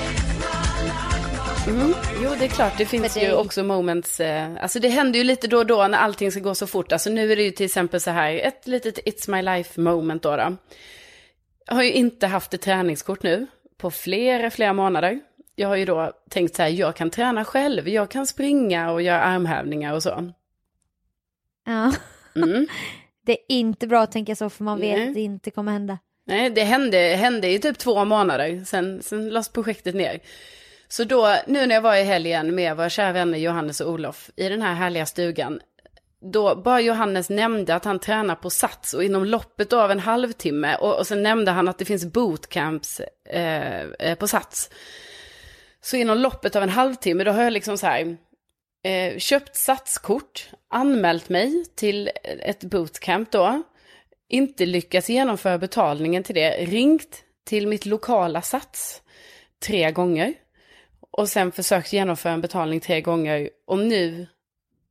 Mm. 1.69 1.95
Jo, 2.23 2.31
det 2.39 2.45
är 2.45 2.49
klart, 2.49 2.79
det 2.79 2.87
finns 2.87 3.17
ju 3.17 3.33
också 3.33 3.63
moments, 3.63 4.21
eh, 4.21 4.51
alltså 4.61 4.81
det 4.81 4.89
händer 4.89 5.19
ju 5.19 5.25
lite 5.25 5.47
då 5.47 5.59
och 5.59 5.67
då 5.67 5.89
när 5.89 5.99
allting 5.99 6.33
ska 6.33 6.41
gå 6.41 6.55
så 6.55 6.67
fort. 6.67 6.93
Alltså 6.93 7.11
nu 7.11 7.33
är 7.33 7.37
det 7.37 7.43
ju 7.43 7.51
till 7.51 7.67
exempel 7.67 8.01
så 8.01 8.11
här, 8.11 8.33
ett 8.33 8.67
litet 8.67 8.99
It's 8.99 9.31
My 9.31 9.43
Life 9.43 9.81
moment 9.81 10.23
då. 10.23 10.37
då. 10.37 10.57
Jag 11.67 11.75
har 11.75 11.83
ju 11.83 11.93
inte 11.93 12.27
haft 12.27 12.55
ett 12.55 12.61
träningskort 12.61 13.23
nu 13.23 13.47
på 13.77 13.91
flera, 13.91 14.51
flera 14.51 14.73
månader. 14.73 15.21
Jag 15.57 15.69
har 15.69 15.77
ju 15.77 15.85
då 15.85 16.13
tänkt 16.31 16.57
så 16.57 16.63
här, 16.63 16.69
jag 16.69 16.97
kan 16.97 17.11
träna 17.11 17.45
själv, 17.45 17.89
jag 17.89 18.11
kan 18.11 18.27
springa 18.27 18.91
och 18.91 19.03
göra 19.03 19.21
armhävningar 19.21 19.95
och 19.95 20.03
så. 20.03 20.33
Ja. 21.67 21.93
Mm. 22.37 22.67
Det 23.27 23.33
är 23.33 23.39
inte 23.49 23.87
bra 23.87 24.03
att 24.03 24.13
tänka 24.13 24.37
så 24.37 24.51
för 24.51 24.65
man 24.65 24.81
vet 24.81 24.99
Nej. 24.99 25.09
att 25.09 25.15
det 25.15 25.21
inte 25.21 25.51
kommer 25.51 25.73
hända. 25.73 25.99
Nej, 26.27 26.51
det 26.51 26.63
hände, 26.63 26.99
hände 26.99 27.49
i 27.49 27.59
typ 27.59 27.79
två 27.79 28.05
månader, 28.05 28.65
sen, 28.65 29.03
sen 29.03 29.29
lades 29.29 29.49
projektet 29.49 29.95
ner. 29.95 30.21
Så 30.89 31.05
då, 31.05 31.37
nu 31.47 31.67
när 31.67 31.75
jag 31.75 31.83
var 31.83 31.97
i 31.97 32.03
helgen 32.03 32.55
med 32.55 32.77
våra 32.77 32.91
kära 32.91 33.13
vänner 33.13 33.39
Johannes 33.39 33.81
och 33.81 33.93
Olof 33.93 34.31
i 34.37 34.49
den 34.49 34.63
här 34.63 34.75
härliga 34.75 35.07
stugan, 35.07 35.61
då 36.33 36.57
bara 36.57 36.81
Johannes 36.81 37.31
nämnde 37.31 37.75
att 37.75 37.85
han 37.85 37.99
tränar 37.99 38.35
på 38.35 38.51
Sats 38.51 38.95
och 38.95 39.05
inom 39.05 39.25
loppet 39.25 39.73
av 39.73 39.91
en 39.91 40.01
halvtimme, 40.01 40.77
och, 40.77 40.99
och 40.99 41.07
sen 41.07 41.23
nämnde 41.23 41.51
han 41.51 41.69
att 41.69 41.79
det 41.79 41.85
finns 41.85 42.05
bootcamps 42.05 43.01
eh, 43.29 43.83
eh, 43.83 44.19
på 44.19 44.29
Sats. 44.29 44.71
Så 45.81 45.97
inom 45.97 46.19
loppet 46.19 46.57
av 46.57 46.63
en 46.63 46.69
halvtimme, 46.69 47.25
då 47.25 47.33
har 47.33 47.43
jag 47.43 47.53
liksom 47.53 47.79
så 47.79 47.87
här, 47.87 48.17
eh, 48.85 49.19
köpt 49.19 49.57
satskort, 49.57 50.51
anmält 50.71 51.29
mig 51.29 51.65
till 51.77 52.11
ett 52.41 52.65
bootcamp 52.65 53.31
då, 53.31 53.63
inte 54.29 54.67
lyckats 54.67 55.09
genomföra 55.09 55.59
betalningen 55.59 56.23
till 56.23 56.35
det, 56.35 56.51
ringt 56.51 57.25
till 57.47 57.67
mitt 57.67 57.87
lokala 57.87 58.43
Sats 58.43 59.03
tre 59.67 59.91
gånger 59.91 60.35
och 61.11 61.29
sen 61.29 61.53
försökt 61.53 61.93
genomföra 61.93 62.33
en 62.33 62.41
betalning 62.41 62.81
tre 62.81 63.01
gånger 63.01 63.51
och 63.67 63.79
nu 63.79 64.27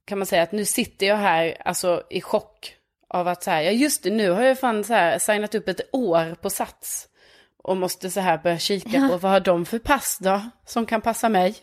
kan 0.06 0.18
man 0.18 0.26
säga 0.26 0.44
att 0.44 0.52
nu 0.52 0.66
sitter 0.66 1.06
jag 1.06 1.16
här 1.16 1.58
alltså 1.66 2.04
i 2.10 2.22
chock 2.22 2.76
av 3.10 3.28
att 3.28 3.44
så 3.44 3.52
här, 3.52 3.62
ja 3.62 3.72
just 3.72 4.04
det, 4.04 4.10
nu 4.10 4.30
har 4.30 4.44
jag 4.44 4.60
fan 4.60 4.84
så 4.84 4.94
här 4.94 5.20
signat 5.20 5.56
upp 5.56 5.68
ett 5.68 5.82
år 5.92 6.36
på 6.36 6.50
Sats 6.50 7.08
och 7.64 7.78
måste 7.78 8.10
så 8.10 8.20
här 8.20 8.38
börja 8.38 8.60
kika 8.60 9.10
på 9.10 9.18
vad 9.18 9.32
har 9.32 9.40
de 9.40 9.66
för 9.66 9.80
pass 9.80 10.18
då 10.22 10.42
som 10.66 10.86
kan 10.86 11.02
passa 11.02 11.30
mig. 11.30 11.56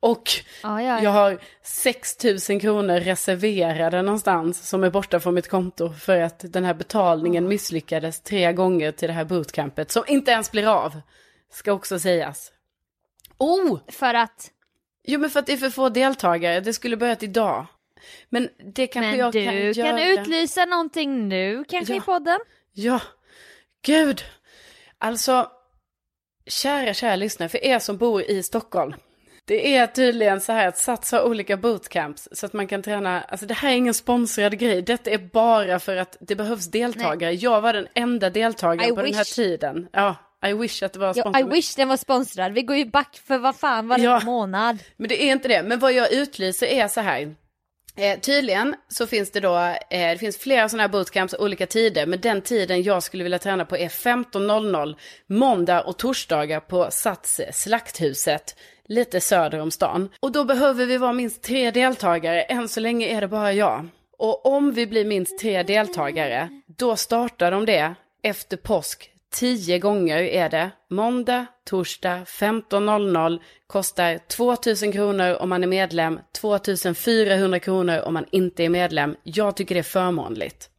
Och 0.00 0.30
Ja, 0.62 0.82
ja, 0.82 1.02
jag 1.02 1.10
har 1.10 1.38
6 1.62 2.24
000 2.48 2.60
kronor 2.60 3.00
reserverade 3.00 4.02
någonstans 4.02 4.68
som 4.68 4.84
är 4.84 4.90
borta 4.90 5.20
från 5.20 5.34
mitt 5.34 5.48
konto 5.48 5.92
för 5.92 6.20
att 6.20 6.52
den 6.52 6.64
här 6.64 6.74
betalningen 6.74 7.48
misslyckades 7.48 8.20
tre 8.20 8.52
gånger 8.52 8.92
till 8.92 9.08
det 9.08 9.14
här 9.14 9.24
bootcampet 9.24 9.90
som 9.90 10.04
inte 10.06 10.30
ens 10.30 10.50
blir 10.50 10.66
av. 10.66 11.00
Ska 11.52 11.72
också 11.72 11.98
sägas. 11.98 12.52
Oh! 13.38 13.78
För 13.88 14.14
att, 14.14 14.50
Jo 15.06 15.20
men 15.20 15.30
för 15.30 15.40
att 15.40 15.46
det 15.46 15.52
är 15.52 15.56
för 15.56 15.70
få 15.70 15.88
deltagare, 15.88 16.60
det 16.60 16.72
skulle 16.72 16.96
börjat 16.96 17.22
idag. 17.22 17.66
Men 18.28 18.48
det 18.74 18.86
kanske 18.86 19.10
men 19.10 19.18
jag 19.18 19.32
du 19.32 19.44
kan 19.44 19.54
kan, 19.54 19.72
göra. 19.98 20.20
utlysa 20.20 20.64
någonting 20.64 21.28
nu 21.28 21.64
kanske 21.68 21.92
Ja. 21.94 21.98
i 21.98 22.00
podden? 22.00 22.38
Ja, 22.72 23.00
gud. 23.86 24.22
Alltså, 24.98 25.50
kära, 26.46 26.94
kära 26.94 27.16
lyssnare, 27.16 27.48
för 27.48 27.64
er 27.64 27.78
som 27.78 27.96
bor 27.96 28.22
i 28.22 28.42
Stockholm. 28.42 28.94
Det 29.44 29.76
är 29.76 29.86
tydligen 29.86 30.40
så 30.40 30.52
här 30.52 30.68
att 30.68 30.78
Sats 30.78 31.12
har 31.12 31.22
olika 31.22 31.56
bootcamps 31.56 32.28
så 32.32 32.46
att 32.46 32.52
man 32.52 32.66
kan 32.66 32.82
träna, 32.82 33.22
alltså 33.22 33.46
det 33.46 33.54
här 33.54 33.70
är 33.70 33.74
ingen 33.76 33.94
sponsrad 33.94 34.58
grej, 34.58 34.82
detta 34.82 35.10
är 35.10 35.18
bara 35.18 35.78
för 35.78 35.96
att 35.96 36.16
det 36.20 36.34
behövs 36.36 36.66
deltagare. 36.66 37.32
Jag 37.32 37.60
var 37.60 37.72
den 37.72 37.86
enda 37.94 38.30
deltagaren 38.30 38.92
I 38.92 38.96
på 38.96 39.02
den 39.02 39.14
här 39.14 39.20
wish. 39.24 39.34
tiden. 39.34 39.88
Ja, 39.92 40.16
I 40.46 40.52
wish 40.52 40.82
att 40.82 40.92
det 40.92 40.98
var 40.98 41.06
Ja, 41.06 41.12
sponsrat. 41.14 41.40
I 41.40 41.44
wish 41.44 41.74
den 41.74 41.88
var 41.88 41.96
sponsrad. 41.96 42.52
Vi 42.52 42.62
går 42.62 42.76
ju 42.76 42.84
back 42.84 43.20
för 43.26 43.38
vad 43.38 43.56
fan 43.56 43.88
varje 43.88 44.04
Ja. 44.04 44.20
månad. 44.24 44.78
Men 44.96 45.08
det 45.08 45.22
är 45.24 45.32
inte 45.32 45.48
det. 45.48 45.62
Men 45.62 45.78
vad 45.78 45.92
jag 45.92 46.12
utlyser 46.12 46.66
är 46.66 46.88
så 46.88 47.00
här. 47.00 47.34
Eh, 47.98 48.18
tydligen 48.20 48.76
så 48.88 49.06
finns 49.06 49.30
det 49.30 49.40
då, 49.40 49.56
eh, 49.56 49.76
det 49.90 50.18
finns 50.18 50.38
flera 50.38 50.68
sådana 50.68 50.82
här 50.82 50.88
bootcamps 50.88 51.34
olika 51.38 51.66
tider. 51.66 52.06
Men 52.06 52.20
den 52.20 52.42
tiden 52.42 52.82
jag 52.82 53.02
skulle 53.02 53.22
vilja 53.22 53.38
träna 53.38 53.64
på 53.64 53.76
är 53.76 53.88
15.00 53.88 54.96
måndag 55.26 55.80
och 55.82 55.96
torsdagar 55.96 56.60
på 56.60 56.88
Sats 56.90 57.40
Slakthuset. 57.52 58.56
Lite 58.88 59.20
söder 59.20 59.58
om 59.60 59.70
stan. 59.70 60.08
Och 60.20 60.32
då 60.32 60.44
behöver 60.44 60.86
vi 60.86 60.98
vara 60.98 61.12
minst 61.12 61.42
tre 61.42 61.70
deltagare. 61.70 62.42
Än 62.42 62.68
så 62.68 62.80
länge 62.80 63.06
är 63.08 63.20
det 63.20 63.28
bara 63.28 63.52
jag. 63.52 63.88
Och 64.18 64.46
om 64.46 64.72
vi 64.72 64.86
blir 64.86 65.04
minst 65.04 65.38
tre 65.38 65.62
deltagare, 65.62 66.48
då 66.78 66.96
startar 66.96 67.50
de 67.50 67.66
det 67.66 67.94
efter 68.22 68.56
påsk. 68.56 69.10
Tio 69.34 69.78
gånger 69.78 70.18
är 70.18 70.48
det. 70.48 70.70
Måndag, 70.90 71.46
torsdag, 71.64 72.24
15.00. 72.24 73.40
Kostar 73.66 74.18
2000 74.28 74.92
kronor 74.92 75.36
om 75.40 75.48
man 75.48 75.62
är 75.62 75.66
medlem. 75.66 76.20
2400 76.40 77.58
kronor 77.58 78.00
om 78.00 78.14
man 78.14 78.24
inte 78.30 78.64
är 78.64 78.68
medlem. 78.68 79.16
Jag 79.22 79.56
tycker 79.56 79.74
det 79.74 79.78
är 79.78 79.82
förmånligt. 79.82 80.70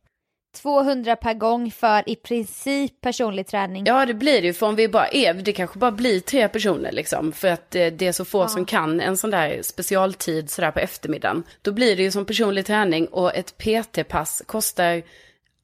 200 0.61 1.15
per 1.15 1.33
gång 1.33 1.71
för 1.71 2.09
i 2.09 2.15
princip 2.15 3.01
personlig 3.01 3.47
träning. 3.47 3.83
Ja, 3.85 4.05
det 4.05 4.13
blir 4.13 4.41
det 4.41 4.47
ju. 4.47 4.53
För 4.53 4.65
om 4.65 4.75
vi 4.75 4.87
bara 4.87 5.07
är, 5.07 5.33
det 5.33 5.53
kanske 5.53 5.79
bara 5.79 5.91
blir 5.91 6.19
tre 6.19 6.47
personer 6.47 6.91
liksom. 6.91 7.31
För 7.31 7.47
att 7.47 7.75
eh, 7.75 7.87
det 7.87 8.07
är 8.07 8.11
så 8.11 8.25
få 8.25 8.47
som 8.47 8.65
kan 8.65 9.01
en 9.01 9.17
sån 9.17 9.29
där 9.31 9.61
specialtid 9.61 10.49
sådär 10.49 10.71
på 10.71 10.79
eftermiddagen. 10.79 11.43
Då 11.61 11.71
blir 11.71 11.95
det 11.95 12.03
ju 12.03 12.11
som 12.11 12.25
personlig 12.25 12.65
träning 12.65 13.07
och 13.07 13.35
ett 13.35 13.57
PT-pass 13.57 14.43
kostar 14.45 15.01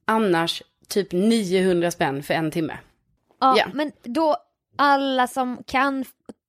annars 0.06 0.64
typ 0.88 1.12
900 1.12 1.92
spänn 1.92 2.24
för 2.24 2.34
en 2.34 2.52
timme. 2.52 2.78
Ja, 3.40 3.56
Ja. 3.58 3.66
men 3.74 3.92
då 4.04 4.38
alla 4.78 5.28
som 5.28 5.64
kan 5.68 6.06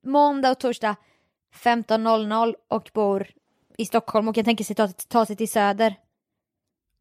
måndag 0.06 0.50
och 0.50 0.58
torsdag 0.60 0.96
15.00 1.62 2.54
och 2.68 2.90
bor 2.94 3.26
i 3.78 3.86
Stockholm 3.86 4.28
och 4.28 4.34
kan 4.34 4.44
tänka 4.44 4.64
sig 4.64 4.76
ta, 4.76 4.88
ta 4.88 5.26
sig 5.26 5.36
till 5.36 5.50
Söder. 5.50 5.94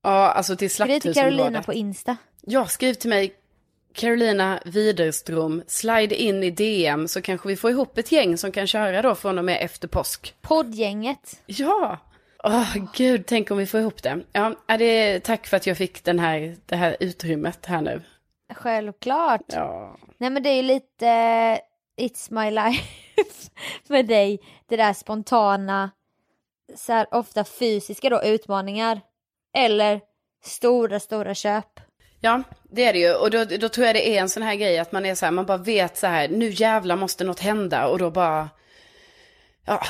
Ja, 0.03 0.09
alltså 0.31 0.55
till 0.55 0.69
Skriv 0.71 0.99
till 0.99 1.13
Carolina 1.13 1.33
slakthusområdet. 1.37 1.65
på 1.65 1.73
Insta. 1.73 2.17
Ja, 2.41 2.65
skriv 2.65 2.93
till 2.93 3.09
mig. 3.09 3.33
Carolina 3.93 4.59
Widerström, 4.65 5.63
slide 5.67 6.15
in 6.15 6.43
i 6.43 6.51
DM 6.51 7.07
så 7.07 7.21
kanske 7.21 7.47
vi 7.47 7.55
får 7.55 7.71
ihop 7.71 7.97
ett 7.97 8.11
gäng 8.11 8.37
som 8.37 8.51
kan 8.51 8.67
köra 8.67 9.01
då 9.01 9.15
från 9.15 9.37
och 9.39 9.45
med 9.45 9.57
efter 9.61 9.87
påsk. 9.87 10.35
Poddgänget. 10.41 11.41
Ja! 11.45 11.97
Åh, 12.43 12.75
gud, 12.93 13.25
tänk 13.25 13.51
om 13.51 13.57
vi 13.57 13.65
får 13.65 13.79
ihop 13.79 14.03
det. 14.03 14.19
Ja, 14.31 14.55
är 14.67 14.77
det 14.77 15.19
tack 15.19 15.47
för 15.47 15.57
att 15.57 15.67
jag 15.67 15.77
fick 15.77 16.03
den 16.03 16.19
här, 16.19 16.55
det 16.65 16.75
här 16.75 16.97
utrymmet 16.99 17.65
här 17.65 17.81
nu. 17.81 18.01
Självklart. 18.53 19.41
Ja. 19.47 19.97
Nej 20.17 20.29
men 20.29 20.43
det 20.43 20.49
är 20.49 20.55
ju 20.55 20.61
lite 20.61 21.05
It's 22.01 22.43
my 22.43 22.51
life 22.51 22.83
med 23.87 24.05
dig. 24.05 24.39
Det 24.69 24.77
där 24.77 24.93
spontana, 24.93 25.91
så 26.75 26.93
här, 26.93 27.07
ofta 27.11 27.43
fysiska 27.43 28.09
då 28.09 28.23
utmaningar. 28.23 29.01
Eller 29.57 30.01
stora, 30.43 30.99
stora 30.99 31.33
köp. 31.33 31.79
Ja, 32.19 32.43
det 32.63 32.85
är 32.85 32.93
det 32.93 32.99
ju. 32.99 33.13
Och 33.13 33.31
då, 33.31 33.45
då 33.45 33.69
tror 33.69 33.87
jag 33.87 33.95
det 33.95 34.17
är 34.17 34.21
en 34.21 34.29
sån 34.29 34.43
här 34.43 34.55
grej 34.55 34.79
att 34.79 34.91
man 34.91 35.05
är 35.05 35.15
så 35.15 35.25
här, 35.25 35.31
man 35.31 35.45
bara 35.45 35.57
vet 35.57 35.97
så 35.97 36.07
här, 36.07 36.27
nu 36.27 36.49
jävlar 36.49 36.95
måste 36.95 37.23
något 37.23 37.39
hända 37.39 37.87
och 37.87 37.99
då 37.99 38.11
bara, 38.11 38.49
ja, 39.65 39.81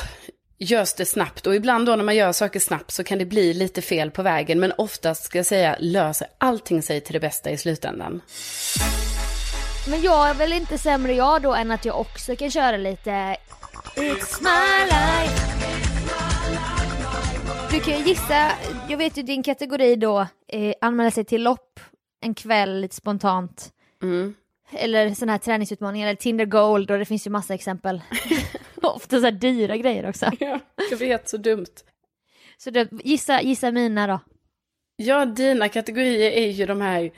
görs 0.63 0.93
det 0.93 1.05
snabbt. 1.05 1.47
Och 1.47 1.55
ibland 1.55 1.85
då 1.85 1.95
när 1.95 2.03
man 2.03 2.15
gör 2.15 2.31
saker 2.31 2.59
snabbt 2.59 2.91
så 2.91 3.03
kan 3.03 3.17
det 3.17 3.25
bli 3.25 3.53
lite 3.53 3.81
fel 3.81 4.11
på 4.11 4.23
vägen. 4.23 4.59
Men 4.59 4.73
oftast 4.77 5.23
ska 5.23 5.39
jag 5.39 5.45
säga 5.45 5.75
löser 5.79 6.27
allting 6.37 6.81
sig 6.81 7.01
till 7.01 7.13
det 7.13 7.19
bästa 7.19 7.51
i 7.51 7.57
slutändan. 7.57 8.21
Men 9.89 10.01
jag 10.01 10.29
är 10.29 10.33
väl 10.33 10.53
inte 10.53 10.77
sämre 10.77 11.13
jag 11.13 11.41
då 11.41 11.53
än 11.53 11.71
att 11.71 11.85
jag 11.85 11.99
också 11.99 12.35
kan 12.35 12.51
köra 12.51 12.77
lite 12.77 13.37
It's 13.95 14.41
my 14.41 14.85
life. 14.85 15.53
Du 17.71 17.79
kan 17.79 17.97
ju 17.99 18.05
gissa, 18.05 18.51
jag 18.89 18.97
vet 18.97 19.17
ju 19.17 19.23
din 19.23 19.43
kategori 19.43 19.95
då, 19.95 20.27
eh, 20.47 20.73
anmäla 20.81 21.11
sig 21.11 21.25
till 21.25 21.43
lopp 21.43 21.79
en 22.21 22.33
kväll 22.33 22.81
lite 22.81 22.95
spontant. 22.95 23.69
Mm. 24.03 24.35
Eller 24.71 25.13
sådana 25.13 25.31
här 25.31 25.39
träningsutmaningar, 25.39 26.07
eller 26.07 26.15
Tinder 26.15 26.45
Gold 26.45 26.91
och 26.91 26.99
det 26.99 27.05
finns 27.05 27.27
ju 27.27 27.31
massa 27.31 27.53
exempel. 27.53 28.01
Ofta 28.95 29.19
så 29.19 29.25
här 29.25 29.31
dyra 29.31 29.77
grejer 29.77 30.09
också. 30.09 30.31
Ja, 30.39 30.59
jag 30.91 30.97
vet, 30.97 31.29
så 31.29 31.37
dumt. 31.37 31.65
Så 32.57 32.69
då, 32.69 32.85
gissa, 33.03 33.41
gissa 33.41 33.71
mina 33.71 34.07
då. 34.07 34.19
Ja, 34.95 35.25
dina 35.25 35.69
kategorier 35.69 36.31
är 36.31 36.49
ju 36.49 36.65
de 36.65 36.81
här, 36.81 37.11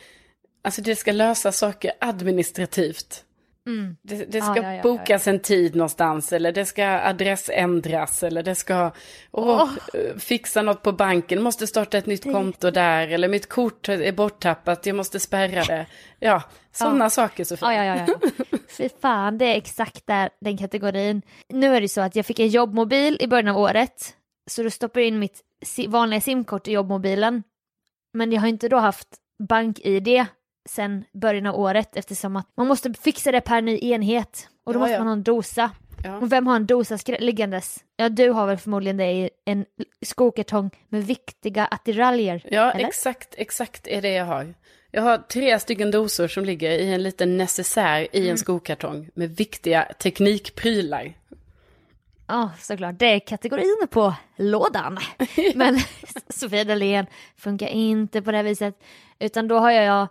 alltså 0.62 0.82
det 0.82 0.96
ska 0.96 1.12
lösa 1.12 1.52
saker 1.52 1.92
administrativt. 2.00 3.26
Mm. 3.68 3.96
Det, 4.02 4.16
det 4.32 4.38
Ja, 4.38 4.44
ska 4.44 4.62
ja, 4.62 4.64
ja, 4.64 4.74
ja, 4.74 4.84
bokas 4.84 5.28
en 5.28 5.40
tid 5.40 5.76
någonstans 5.76 6.34
eller 6.34 6.52
det 6.52 6.66
ska 6.66 6.86
adressändras 6.86 8.24
eller 8.24 8.44
det 8.44 8.56
ska 8.56 8.92
Åh. 9.32 9.70
eh, 9.94 10.18
fixa 10.18 10.62
något 10.62 10.82
på 10.82 10.92
banken, 10.92 11.44
måste 11.44 11.68
starta 11.68 11.98
ett 11.98 12.06
nytt 12.06 12.24
konto 12.24 12.72
där 12.72 13.08
eller 13.08 13.28
mitt 13.28 13.50
kort 13.50 13.90
är 13.90 14.12
borttappat, 14.12 14.86
jag 14.86 14.96
måste 14.96 15.20
spärra 15.20 15.64
det. 15.64 15.86
Ja, 16.20 16.44
sådana 16.72 17.10
saker 17.10 17.44
Sofia. 17.44 17.74
Ja, 17.74 17.86
ja, 17.86 17.96
ja. 17.96 18.16
ja. 18.22 18.58
Fy 18.78 18.90
fan, 19.02 19.38
det 19.38 19.46
är 19.46 19.56
exakt 19.58 20.08
där, 20.08 20.30
den 20.42 20.58
kategorin. 20.58 21.22
Nu 21.50 21.76
är 21.76 21.82
det 21.82 21.90
så 21.90 22.02
att 22.02 22.16
jag 22.16 22.26
fick 22.26 22.40
en 22.40 22.48
jobbmobil 22.48 23.18
i 23.20 23.28
början 23.28 23.48
av 23.48 23.58
året. 23.58 24.16
Så 24.52 24.64
då 24.64 24.70
stoppar 24.70 25.00
jag 25.00 25.08
in 25.08 25.20
mitt 25.20 25.42
vanliga 25.88 26.22
simkort 26.22 26.68
i 26.68 26.72
jobbmobilen. 26.72 27.44
Men 28.14 28.32
jag 28.32 28.42
har 28.42 28.48
inte 28.48 28.70
då 28.70 28.78
haft 28.78 29.08
bank-id 29.50 30.26
sen 30.66 31.06
början 31.14 31.46
av 31.46 31.60
året 31.60 31.96
eftersom 31.96 32.36
att 32.36 32.48
man 32.58 32.68
måste 32.68 32.94
fixa 32.94 33.32
det 33.32 33.42
per 33.42 33.62
ny 33.62 33.80
enhet. 33.82 34.50
Och 34.64 34.74
då 34.74 34.78
Ja, 34.80 34.82
måste 34.82 34.94
ja. 34.94 35.00
man 35.00 35.08
ha 35.08 35.14
en 35.14 35.24
dosa. 35.24 35.72
Ja. 36.04 36.18
Och 36.18 36.32
vem 36.32 36.48
har 36.48 36.56
en 36.56 36.66
dosa 36.66 36.98
liggandes? 37.20 37.84
Ja, 37.98 38.10
du 38.10 38.30
har 38.30 38.48
väl 38.48 38.58
förmodligen 38.58 38.98
det 38.98 39.12
i 39.12 39.30
en 39.46 39.66
skokartong 40.02 40.70
med 40.90 41.04
viktiga 41.04 41.66
attiraljer? 41.66 42.42
Ja, 42.52 42.72
eller? 42.72 42.88
exakt, 42.88 43.36
exakt 43.38 43.88
är 43.88 44.02
det 44.02 44.10
jag 44.12 44.26
har. 44.26 44.54
Jag 44.92 45.02
har 45.02 45.18
tre 45.18 45.60
stycken 45.60 45.92
dosor 45.92 46.28
som 46.28 46.46
ligger 46.46 46.72
i 46.72 46.94
en 46.94 47.04
liten 47.04 47.38
necessär 47.38 48.02
i 48.12 48.20
Mm. 48.20 48.32
en 48.32 48.38
skokartong 48.38 49.10
med 49.14 49.36
viktiga 49.36 49.84
teknikprylar. 50.00 51.14
Ja, 52.28 52.52
såklart. 52.60 53.00
Det 53.00 53.06
är 53.06 53.20
kategorin 53.20 53.88
på 53.90 54.14
lådan. 54.38 54.98
Men 55.56 55.80
Sofia 56.30 56.64
Dalén 56.64 57.06
funkar 57.38 57.68
inte 57.68 58.22
på 58.22 58.32
det 58.32 58.38
här 58.38 58.44
viset. 58.44 58.80
Utan 59.20 59.48
då 59.48 59.60
har 59.60 59.72
jag 59.72 60.08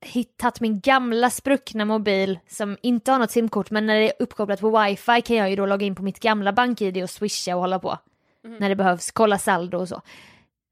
hittat 0.00 0.60
min 0.60 0.80
gamla 0.80 1.30
spruckna 1.30 1.84
mobil 1.84 2.38
som 2.48 2.76
inte 2.82 3.12
har 3.12 3.18
något 3.18 3.30
simkort 3.30 3.70
men 3.70 3.86
när 3.86 4.00
det 4.00 4.10
är 4.10 4.22
uppkopplat 4.22 4.60
på 4.60 4.78
wifi 4.80 5.22
kan 5.22 5.36
jag 5.36 5.50
ju 5.50 5.56
då 5.56 5.66
logga 5.66 5.86
in 5.86 5.94
på 5.94 6.02
mitt 6.02 6.20
gamla 6.20 6.52
bank-id 6.52 7.02
och 7.02 7.10
swisha 7.10 7.54
och 7.54 7.60
hålla 7.60 7.78
på. 7.78 7.98
När 8.42 8.68
det 8.68 8.76
behövs, 8.76 9.10
kolla 9.10 9.38
saldo 9.38 9.78
och 9.78 9.88
så. 9.88 10.02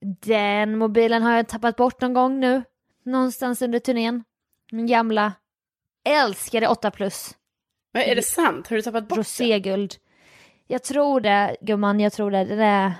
Den 0.00 0.78
mobilen 0.78 1.22
har 1.22 1.36
jag 1.36 1.48
tappat 1.48 1.76
bort 1.76 2.00
någon 2.00 2.14
gång 2.14 2.40
nu. 2.40 2.62
Någonstans 3.04 3.62
under 3.62 3.78
turnén. 3.78 4.24
Min 4.72 4.86
gamla 4.86 5.32
älskade 6.04 6.68
8 6.68 6.90
plus. 6.90 7.34
Men 7.92 8.02
är 8.02 8.16
det 8.16 8.22
sant? 8.22 8.68
Har 8.68 8.76
du 8.76 8.82
tappat 8.82 9.08
bort 9.08 9.16
den? 9.16 9.24
Roséguld. 9.24 9.94
Jag 10.66 10.82
tror 10.82 11.20
det, 11.20 11.56
gumman, 11.60 12.00
jag 12.00 12.12
tror 12.12 12.30
det. 12.30 12.44
Den 12.44 12.60
är, 12.60 12.92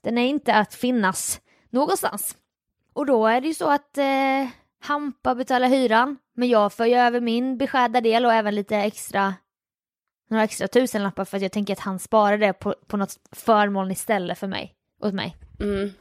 den 0.00 0.18
är 0.18 0.26
inte 0.26 0.54
att 0.54 0.74
finnas 0.74 1.40
någonstans. 1.70 2.36
Och 2.92 3.06
då 3.06 3.26
är 3.26 3.40
det 3.40 3.48
ju 3.48 3.54
så 3.54 3.70
att 3.70 3.98
eh, 3.98 4.48
Hampa 4.80 5.34
betalar 5.34 5.68
hyran, 5.68 6.18
men 6.34 6.48
jag 6.48 6.72
får 6.72 6.86
ju 6.86 6.94
över 6.94 7.20
min 7.20 7.58
beskärda 7.58 8.00
del 8.00 8.24
och 8.24 8.32
även 8.32 8.54
lite 8.54 8.76
extra, 8.76 9.34
några 10.30 10.44
extra 10.44 10.68
tusenlappar 10.68 11.24
för 11.24 11.36
att 11.36 11.42
jag 11.42 11.52
tänker 11.52 11.72
att 11.72 11.80
han 11.80 11.98
sparar 11.98 12.38
det 12.38 12.52
på, 12.52 12.74
på 12.86 12.96
något 12.96 13.18
förmån 13.32 13.90
istället 13.90 14.38
för 14.38 14.46
mig, 14.46 14.74
åt 15.02 15.14
mig. 15.14 15.36
Mm. 15.60 15.92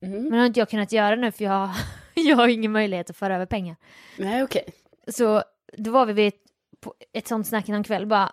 Men 0.00 0.30
det 0.30 0.38
har 0.38 0.46
inte 0.46 0.60
jag 0.60 0.70
kunnat 0.70 0.92
göra 0.92 1.16
nu 1.16 1.32
för 1.32 1.44
jag, 1.44 1.70
jag 2.14 2.36
har 2.36 2.48
ingen 2.48 2.72
möjlighet 2.72 3.10
att 3.10 3.16
föra 3.16 3.34
över 3.34 3.46
pengar. 3.46 3.76
Nej, 4.18 4.42
okej. 4.42 4.64
Så 5.08 5.42
då 5.76 5.90
var 5.90 6.06
vi 6.06 6.12
vid 6.12 6.28
ett, 6.28 6.40
på 6.80 6.94
ett 7.12 7.28
sånt 7.28 7.46
snack 7.46 7.68
någon 7.68 7.84
kväll 7.84 8.06
bara, 8.06 8.32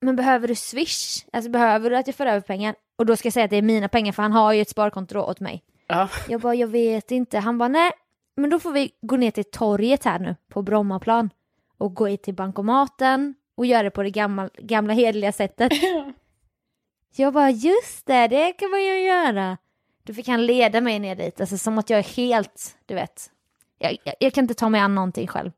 men 0.00 0.16
behöver 0.16 0.48
du 0.48 0.54
swish? 0.54 1.24
Alltså 1.32 1.50
behöver 1.50 1.90
du 1.90 1.96
att 1.96 2.06
jag 2.06 2.16
för 2.16 2.26
över 2.26 2.40
pengar? 2.40 2.74
Och 2.96 3.06
då 3.06 3.16
ska 3.16 3.26
jag 3.26 3.32
säga 3.32 3.44
att 3.44 3.50
det 3.50 3.56
är 3.56 3.62
mina 3.62 3.88
pengar 3.88 4.12
för 4.12 4.22
han 4.22 4.32
har 4.32 4.52
ju 4.52 4.60
ett 4.60 4.68
sparkonto 4.68 5.18
åt 5.18 5.40
mig. 5.40 5.62
Ja. 5.86 6.08
Jag 6.28 6.40
bara, 6.40 6.54
jag 6.54 6.68
vet 6.68 7.10
inte. 7.10 7.38
Han 7.38 7.58
bara, 7.58 7.68
nej, 7.68 7.90
men 8.36 8.50
då 8.50 8.60
får 8.60 8.72
vi 8.72 8.92
gå 9.02 9.16
ner 9.16 9.30
till 9.30 9.44
torget 9.44 10.04
här 10.04 10.18
nu 10.18 10.36
på 10.48 10.62
Brommaplan 10.62 11.30
och 11.78 11.94
gå 11.94 12.08
in 12.08 12.18
till 12.18 12.34
bankomaten 12.34 13.34
och 13.54 13.66
göra 13.66 13.82
det 13.82 13.90
på 13.90 14.02
det 14.02 14.10
gamla, 14.10 14.50
gamla 14.58 14.92
hederliga 14.94 15.32
sättet. 15.32 15.72
Jag 17.18 17.32
bara, 17.32 17.50
just 17.50 18.06
det, 18.06 18.28
det 18.28 18.52
kan 18.52 18.70
man 18.70 18.82
ju 18.82 18.98
göra. 18.98 19.58
Då 20.02 20.14
fick 20.14 20.28
han 20.28 20.46
leda 20.46 20.80
mig 20.80 20.98
ner 20.98 21.16
dit, 21.16 21.40
alltså 21.40 21.58
som 21.58 21.78
att 21.78 21.90
jag 21.90 21.98
är 21.98 22.02
helt, 22.16 22.76
du 22.86 22.94
vet. 22.94 23.30
Jag, 23.78 23.96
jag, 24.04 24.14
jag 24.20 24.32
kan 24.32 24.44
inte 24.44 24.54
ta 24.54 24.68
mig 24.68 24.80
an 24.80 24.94
någonting 24.94 25.26
själv. 25.26 25.52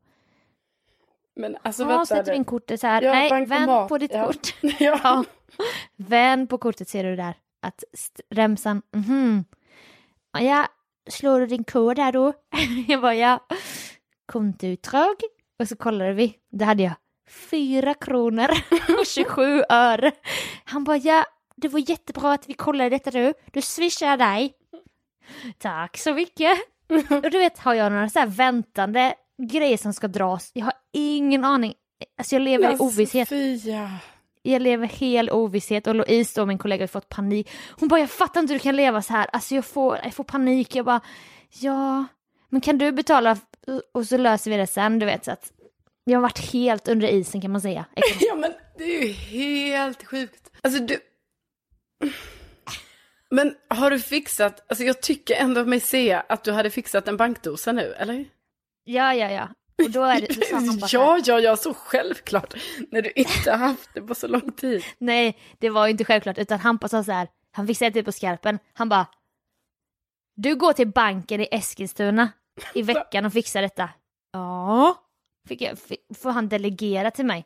Men 1.35 1.57
alltså 1.61 1.83
Ja, 1.83 1.87
vänta. 1.87 2.05
sätter 2.05 2.33
in 2.33 2.43
kortet 2.45 2.79
så 2.79 2.87
här. 2.87 3.01
Ja, 3.01 3.13
Nej, 3.13 3.45
vänd 3.45 3.89
på 3.89 3.97
ditt 3.97 4.13
ja. 4.13 4.25
kort. 4.25 4.55
Ja. 4.79 4.99
ja. 5.03 5.23
Vänd 5.95 6.49
på 6.49 6.57
kortet 6.57 6.89
ser 6.89 7.03
du 7.03 7.15
där. 7.15 7.33
Att 7.61 7.83
remsan, 8.29 8.81
mhm. 8.91 9.45
Ja, 10.31 10.67
slår 11.09 11.39
du 11.39 11.45
din 11.45 11.63
kod 11.63 11.99
här 11.99 12.11
då? 12.11 12.33
jag 12.87 13.01
bara 13.01 13.15
ja. 13.15 13.39
Kontoutdrag. 14.25 15.15
Och 15.59 15.67
så 15.67 15.75
kollade 15.75 16.13
vi. 16.13 16.35
Det 16.51 16.65
hade 16.65 16.83
jag. 16.83 16.93
Fyra 17.29 17.93
kronor 17.93 18.49
och 18.99 19.05
27 19.05 19.63
öre. 19.69 20.11
Han 20.63 20.83
bara 20.83 20.97
ja, 20.97 21.25
det 21.55 21.67
var 21.67 21.89
jättebra 21.89 22.33
att 22.33 22.49
vi 22.49 22.53
kollade 22.53 22.89
detta 22.89 23.11
du. 23.11 23.33
Du 23.51 23.61
swishar 23.61 24.17
dig. 24.17 24.53
Tack 25.57 25.97
så 25.97 26.13
mycket. 26.13 26.57
Och 27.09 27.31
du 27.31 27.39
vet, 27.39 27.59
har 27.59 27.73
jag 27.73 27.91
några 27.91 28.09
så 28.09 28.19
här 28.19 28.27
väntande 28.27 29.13
grejer 29.37 29.77
som 29.77 29.93
ska 29.93 30.07
dras? 30.07 30.51
Jag 30.53 30.65
har 30.65 30.73
ingen 30.93 31.45
aning. 31.45 31.73
Alltså 32.17 32.35
jag 32.35 32.41
lever 32.41 32.73
i 32.73 32.77
ovisshet. 32.77 33.27
Sofia. 33.27 33.91
Jag 34.49 34.61
lever 34.61 34.87
hel 34.87 35.29
ovisshet 35.31 35.87
och 35.87 35.95
Louise 35.95 36.41
då, 36.41 36.45
min 36.45 36.57
kollega, 36.57 36.83
har 36.83 36.87
fått 36.87 37.09
panik. 37.09 37.49
Hon 37.79 37.89
bara, 37.89 37.99
jag 37.99 38.09
fattar 38.09 38.39
inte 38.39 38.53
hur 38.53 38.59
du 38.59 38.63
kan 38.63 38.75
leva 38.75 39.01
så 39.01 39.13
här. 39.13 39.27
Alltså 39.33 39.55
jag 39.55 39.65
får, 39.65 39.99
jag 40.03 40.13
får 40.13 40.23
panik. 40.23 40.75
Jag 40.75 40.85
bara, 40.85 41.01
ja, 41.49 42.05
men 42.49 42.61
kan 42.61 42.77
du 42.77 42.91
betala 42.91 43.37
och 43.93 44.07
så 44.07 44.17
löser 44.17 44.51
vi 44.51 44.57
det 44.57 44.67
sen, 44.67 44.99
du 44.99 45.05
vet. 45.05 45.25
Så 45.25 45.31
att 45.31 45.51
jag 46.03 46.17
har 46.17 46.21
varit 46.21 46.51
helt 46.53 46.87
under 46.87 47.07
isen 47.07 47.41
kan 47.41 47.51
man 47.51 47.61
säga. 47.61 47.85
Ja, 48.19 48.35
men 48.35 48.53
det 48.77 48.83
är 48.83 49.07
ju 49.07 49.11
helt 49.11 50.03
sjukt. 50.03 50.51
Alltså 50.61 50.79
du... 50.79 50.99
Men 53.31 53.55
har 53.67 53.91
du 53.91 53.99
fixat, 53.99 54.65
alltså 54.69 54.83
jag 54.83 55.01
tycker 55.01 55.35
ändå 55.35 55.65
mig 55.65 55.79
se 55.79 56.21
att 56.29 56.43
du 56.43 56.51
hade 56.51 56.69
fixat 56.69 57.07
en 57.07 57.17
bankdosa 57.17 57.71
nu, 57.71 57.93
eller? 57.97 58.25
Ja, 58.83 59.13
ja, 59.13 59.31
ja. 59.31 59.49
Och 59.83 59.91
då 59.91 60.03
är 60.03 60.21
det, 60.21 60.79
bara 60.81 60.87
Ja, 60.91 61.19
ja, 61.25 61.39
ja, 61.39 61.55
så 61.55 61.73
självklart. 61.73 62.53
När 62.91 63.01
du 63.01 63.11
inte 63.15 63.51
haft 63.51 63.89
det 63.93 64.01
på 64.01 64.15
så 64.15 64.27
lång 64.27 64.51
tid. 64.51 64.83
Nej, 64.97 65.37
det 65.59 65.69
var 65.69 65.85
ju 65.87 65.91
inte 65.91 66.05
självklart, 66.05 66.37
utan 66.37 66.59
Hampa 66.59 66.87
sa 66.87 67.03
så 67.03 67.11
här, 67.11 67.27
han 67.51 67.67
fick 67.67 67.77
säga 67.77 67.89
det 67.89 68.03
på 68.03 68.11
skarpen, 68.11 68.59
han 68.73 68.89
bara, 68.89 69.07
du 70.35 70.55
går 70.55 70.73
till 70.73 70.87
banken 70.87 71.41
i 71.41 71.47
Eskilstuna 71.51 72.29
i 72.73 72.81
veckan 72.81 73.25
och 73.25 73.33
fixar 73.33 73.61
detta. 73.61 73.89
Ja, 74.33 74.95
fick 75.47 75.61
jag, 75.61 75.79
fick, 75.79 75.99
får 76.21 76.31
han 76.31 76.49
delegera 76.49 77.11
till 77.11 77.25
mig. 77.25 77.45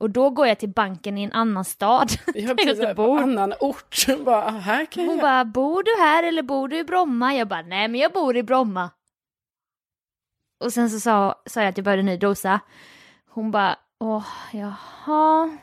Och 0.00 0.10
då 0.10 0.30
går 0.30 0.46
jag 0.46 0.58
till 0.58 0.68
banken 0.68 1.18
i 1.18 1.22
en 1.22 1.32
annan 1.32 1.64
stad. 1.64 2.10
Jag 2.34 2.58
precis 2.58 2.94
på 2.96 3.12
annan 3.14 3.54
ort. 3.60 4.06
Bara, 4.24 4.44
"Ah, 4.46 4.50
här 4.50 4.86
kan 4.86 5.04
Hon 5.04 5.16
jag. 5.16 5.22
bara, 5.22 5.44
bor 5.44 5.82
du 5.82 6.02
här 6.02 6.22
eller 6.22 6.42
bor 6.42 6.68
du 6.68 6.78
i 6.78 6.84
Bromma? 6.84 7.34
Jag 7.34 7.48
bara, 7.48 7.62
nej 7.62 7.88
men 7.88 8.00
jag 8.00 8.12
bor 8.12 8.36
i 8.36 8.42
Bromma. 8.42 8.90
Och 10.60 10.72
sen 10.72 10.90
så 10.90 11.00
sa, 11.00 11.42
sa 11.46 11.60
jag 11.60 11.68
att 11.68 11.76
jag 11.76 11.84
behövde 11.84 12.00
en 12.00 12.06
ny 12.06 12.16
dosa. 12.16 12.60
Hon 13.26 13.50
bara, 13.50 13.78
åh, 13.98 14.26
jaha. 14.52 15.58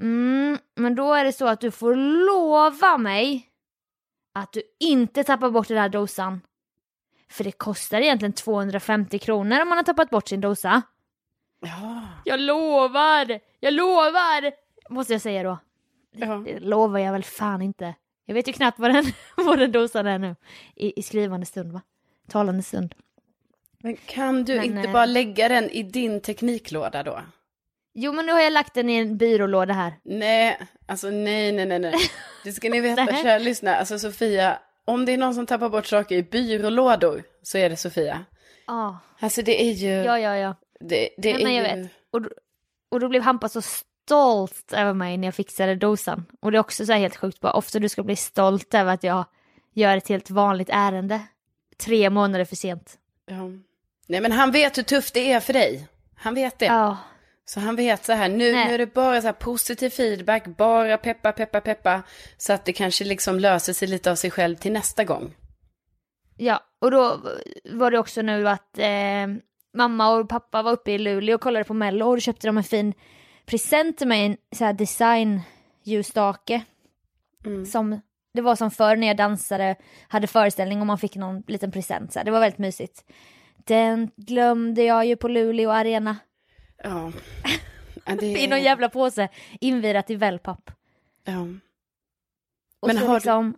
Mm, 0.00 0.58
men 0.74 0.94
då 0.94 1.14
är 1.14 1.24
det 1.24 1.32
så 1.32 1.46
att 1.46 1.60
du 1.60 1.70
får 1.70 1.94
lova 1.96 2.98
mig 2.98 3.48
att 4.34 4.52
du 4.52 4.62
inte 4.80 5.24
tappar 5.24 5.50
bort 5.50 5.68
den 5.68 5.78
här 5.78 5.88
dosan. 5.88 6.40
För 7.30 7.44
det 7.44 7.52
kostar 7.52 8.00
egentligen 8.00 8.32
250 8.32 9.18
kronor 9.18 9.62
om 9.62 9.68
man 9.68 9.78
har 9.78 9.84
tappat 9.84 10.10
bort 10.10 10.28
sin 10.28 10.40
dosa. 10.40 10.82
Ja. 11.60 12.02
Jag 12.24 12.40
lovar! 12.40 13.40
Jag 13.60 13.74
lovar! 13.74 14.52
Måste 14.90 15.12
jag 15.12 15.22
säga 15.22 15.42
då. 15.42 15.58
Ja. 16.12 16.42
Det 16.44 16.60
lovar 16.60 16.98
jag 16.98 17.12
väl 17.12 17.24
fan 17.24 17.62
inte. 17.62 17.94
Jag 18.24 18.34
vet 18.34 18.48
ju 18.48 18.52
knappt 18.52 18.78
vad 18.78 18.94
den, 18.94 19.04
vad 19.36 19.58
den 19.58 19.72
dosan 19.72 20.06
är 20.06 20.18
nu. 20.18 20.36
I, 20.74 21.00
I 21.00 21.02
skrivande 21.02 21.46
stund 21.46 21.72
va? 21.72 21.80
Talande 22.28 22.62
stund. 22.62 22.94
Men 23.82 23.96
kan 23.96 24.44
du 24.44 24.56
Men, 24.56 24.64
inte 24.64 24.88
eh, 24.88 24.92
bara 24.92 25.06
lägga 25.06 25.48
den 25.48 25.70
i 25.70 25.82
din 25.82 26.20
tekniklåda 26.20 27.02
då? 27.02 27.20
Jo 27.94 28.12
men 28.12 28.26
nu 28.26 28.32
har 28.32 28.40
jag 28.40 28.52
lagt 28.52 28.74
den 28.74 28.90
i 28.90 28.96
en 28.96 29.16
byrålåda 29.16 29.74
här. 29.74 29.92
Nej, 30.04 30.58
alltså 30.86 31.10
nej, 31.10 31.52
nej, 31.52 31.66
nej, 31.66 31.78
nej. 31.78 31.94
Det 32.44 32.52
ska 32.52 32.68
ni 32.70 32.80
veta, 32.80 33.06
kära 33.22 33.38
lyssnare. 33.38 33.76
Alltså 33.76 33.98
Sofia, 33.98 34.58
om 34.84 35.04
det 35.04 35.12
är 35.12 35.18
någon 35.18 35.34
som 35.34 35.46
tappar 35.46 35.68
bort 35.68 35.86
saker 35.86 36.16
i 36.16 36.22
byrålådor 36.22 37.22
så 37.42 37.58
är 37.58 37.70
det 37.70 37.76
Sofia. 37.76 38.24
Ja, 38.66 38.98
Alltså 39.20 39.42
det 39.42 39.62
är 39.62 39.72
ju... 39.72 39.88
ja, 39.88 40.18
ja. 40.18 40.36
ja. 40.36 40.54
Det, 40.80 41.08
det 41.16 41.32
Nej, 41.32 41.42
är 41.42 41.44
men 41.44 41.54
jag 41.54 41.76
ju... 41.76 41.82
vet. 41.82 41.92
Och, 42.10 42.20
och 42.88 43.00
då 43.00 43.08
blev 43.08 43.22
Hampa 43.22 43.48
så 43.48 43.62
stolt 43.62 44.72
över 44.72 44.94
mig 44.94 45.16
när 45.16 45.26
jag 45.28 45.34
fixade 45.34 45.74
dosan. 45.74 46.24
Och 46.40 46.52
det 46.52 46.58
är 46.58 46.60
också 46.60 46.86
så 46.86 46.92
här 46.92 46.98
helt 46.98 47.16
sjukt 47.16 47.40
bara, 47.40 47.52
ofta 47.52 47.78
du 47.78 47.88
ska 47.88 48.02
bli 48.02 48.16
stolt 48.16 48.74
över 48.74 48.94
att 48.94 49.02
jag 49.02 49.24
gör 49.72 49.96
ett 49.96 50.08
helt 50.08 50.30
vanligt 50.30 50.70
ärende. 50.72 51.20
Tre 51.84 52.10
månader 52.10 52.44
för 52.44 52.56
sent. 52.56 52.98
Ja. 53.26 53.50
Nej 54.06 54.20
men 54.20 54.32
han 54.32 54.50
vet 54.50 54.78
hur 54.78 54.82
tufft 54.82 55.14
det 55.14 55.32
är 55.32 55.40
för 55.40 55.52
dig. 55.52 55.88
Han 56.14 56.34
vet 56.34 56.58
det. 56.58 56.66
Ja, 56.66 56.96
Så 57.44 57.60
han 57.60 57.76
vet 57.76 58.04
så 58.04 58.12
här, 58.12 58.28
nu, 58.28 58.52
Nej. 58.52 58.68
nu 58.68 58.74
är 58.74 58.78
det 58.78 58.94
bara 58.94 59.20
så 59.20 59.26
här 59.26 59.32
positiv 59.32 59.90
feedback, 59.90 60.46
bara 60.46 60.98
peppa, 60.98 61.32
peppa, 61.32 61.60
peppa. 61.60 62.02
Så 62.36 62.52
att 62.52 62.64
det 62.64 62.72
kanske 62.72 63.04
liksom 63.04 63.38
löser 63.38 63.72
sig 63.72 63.88
lite 63.88 64.10
av 64.10 64.14
sig 64.16 64.30
själv 64.30 64.56
till 64.56 64.72
nästa 64.72 65.04
gång. 65.04 65.34
ja. 66.36 66.60
och 66.80 66.90
då 66.90 67.20
var 67.72 67.90
det 67.90 67.98
också 67.98 68.22
nu 68.22 68.48
att 68.48 68.78
eh, 68.78 69.26
mamma 69.76 70.14
och 70.14 70.28
pappa 70.28 70.62
var 70.62 70.72
uppe 70.72 70.92
i 70.92 70.98
Luleå 70.98 71.34
och 71.34 71.40
kollade 71.40 71.64
på 71.64 71.74
Mello 71.74 72.06
och 72.06 72.16
då 72.16 72.20
köpte 72.20 72.46
de 72.46 72.56
en 72.58 72.64
fin 72.64 72.94
present 73.46 73.98
till 73.98 74.08
mig, 74.08 74.26
en 74.26 74.36
så 74.56 74.64
här 74.64 74.72
design 74.72 75.40
ljusstake. 75.82 76.62
Mm. 77.44 77.66
Som, 77.66 78.00
det 78.34 78.40
var 78.40 78.56
som 78.56 78.70
förr 78.70 78.96
när 78.96 79.06
jag 79.06 79.16
dansade, 79.16 79.76
hade 80.08 80.26
föreställning 80.26 80.80
och 80.80 80.86
man 80.86 80.98
fick 80.98 81.16
någon 81.16 81.42
liten 81.46 81.70
present. 81.72 82.12
Så 82.12 82.18
här. 82.18 82.24
Det 82.24 82.30
var 82.30 82.40
väldigt 82.40 82.58
mysigt. 82.58 83.04
Den 83.64 84.10
glömde 84.16 84.82
jag 84.82 85.06
ju 85.06 85.16
på 85.16 85.28
Luleå 85.28 85.70
arena. 85.70 86.16
Ja. 86.82 87.12
Det 88.04 88.26
I 88.42 88.46
någon 88.46 88.62
jävla 88.62 88.88
påse 88.88 89.28
invirat 89.60 90.10
i 90.10 90.14
wellpapp. 90.14 90.70
Ja. 91.24 91.46
Och 92.80 92.88
Men 92.88 92.98
så 92.98 93.06
har 93.06 93.14
liksom, 93.14 93.56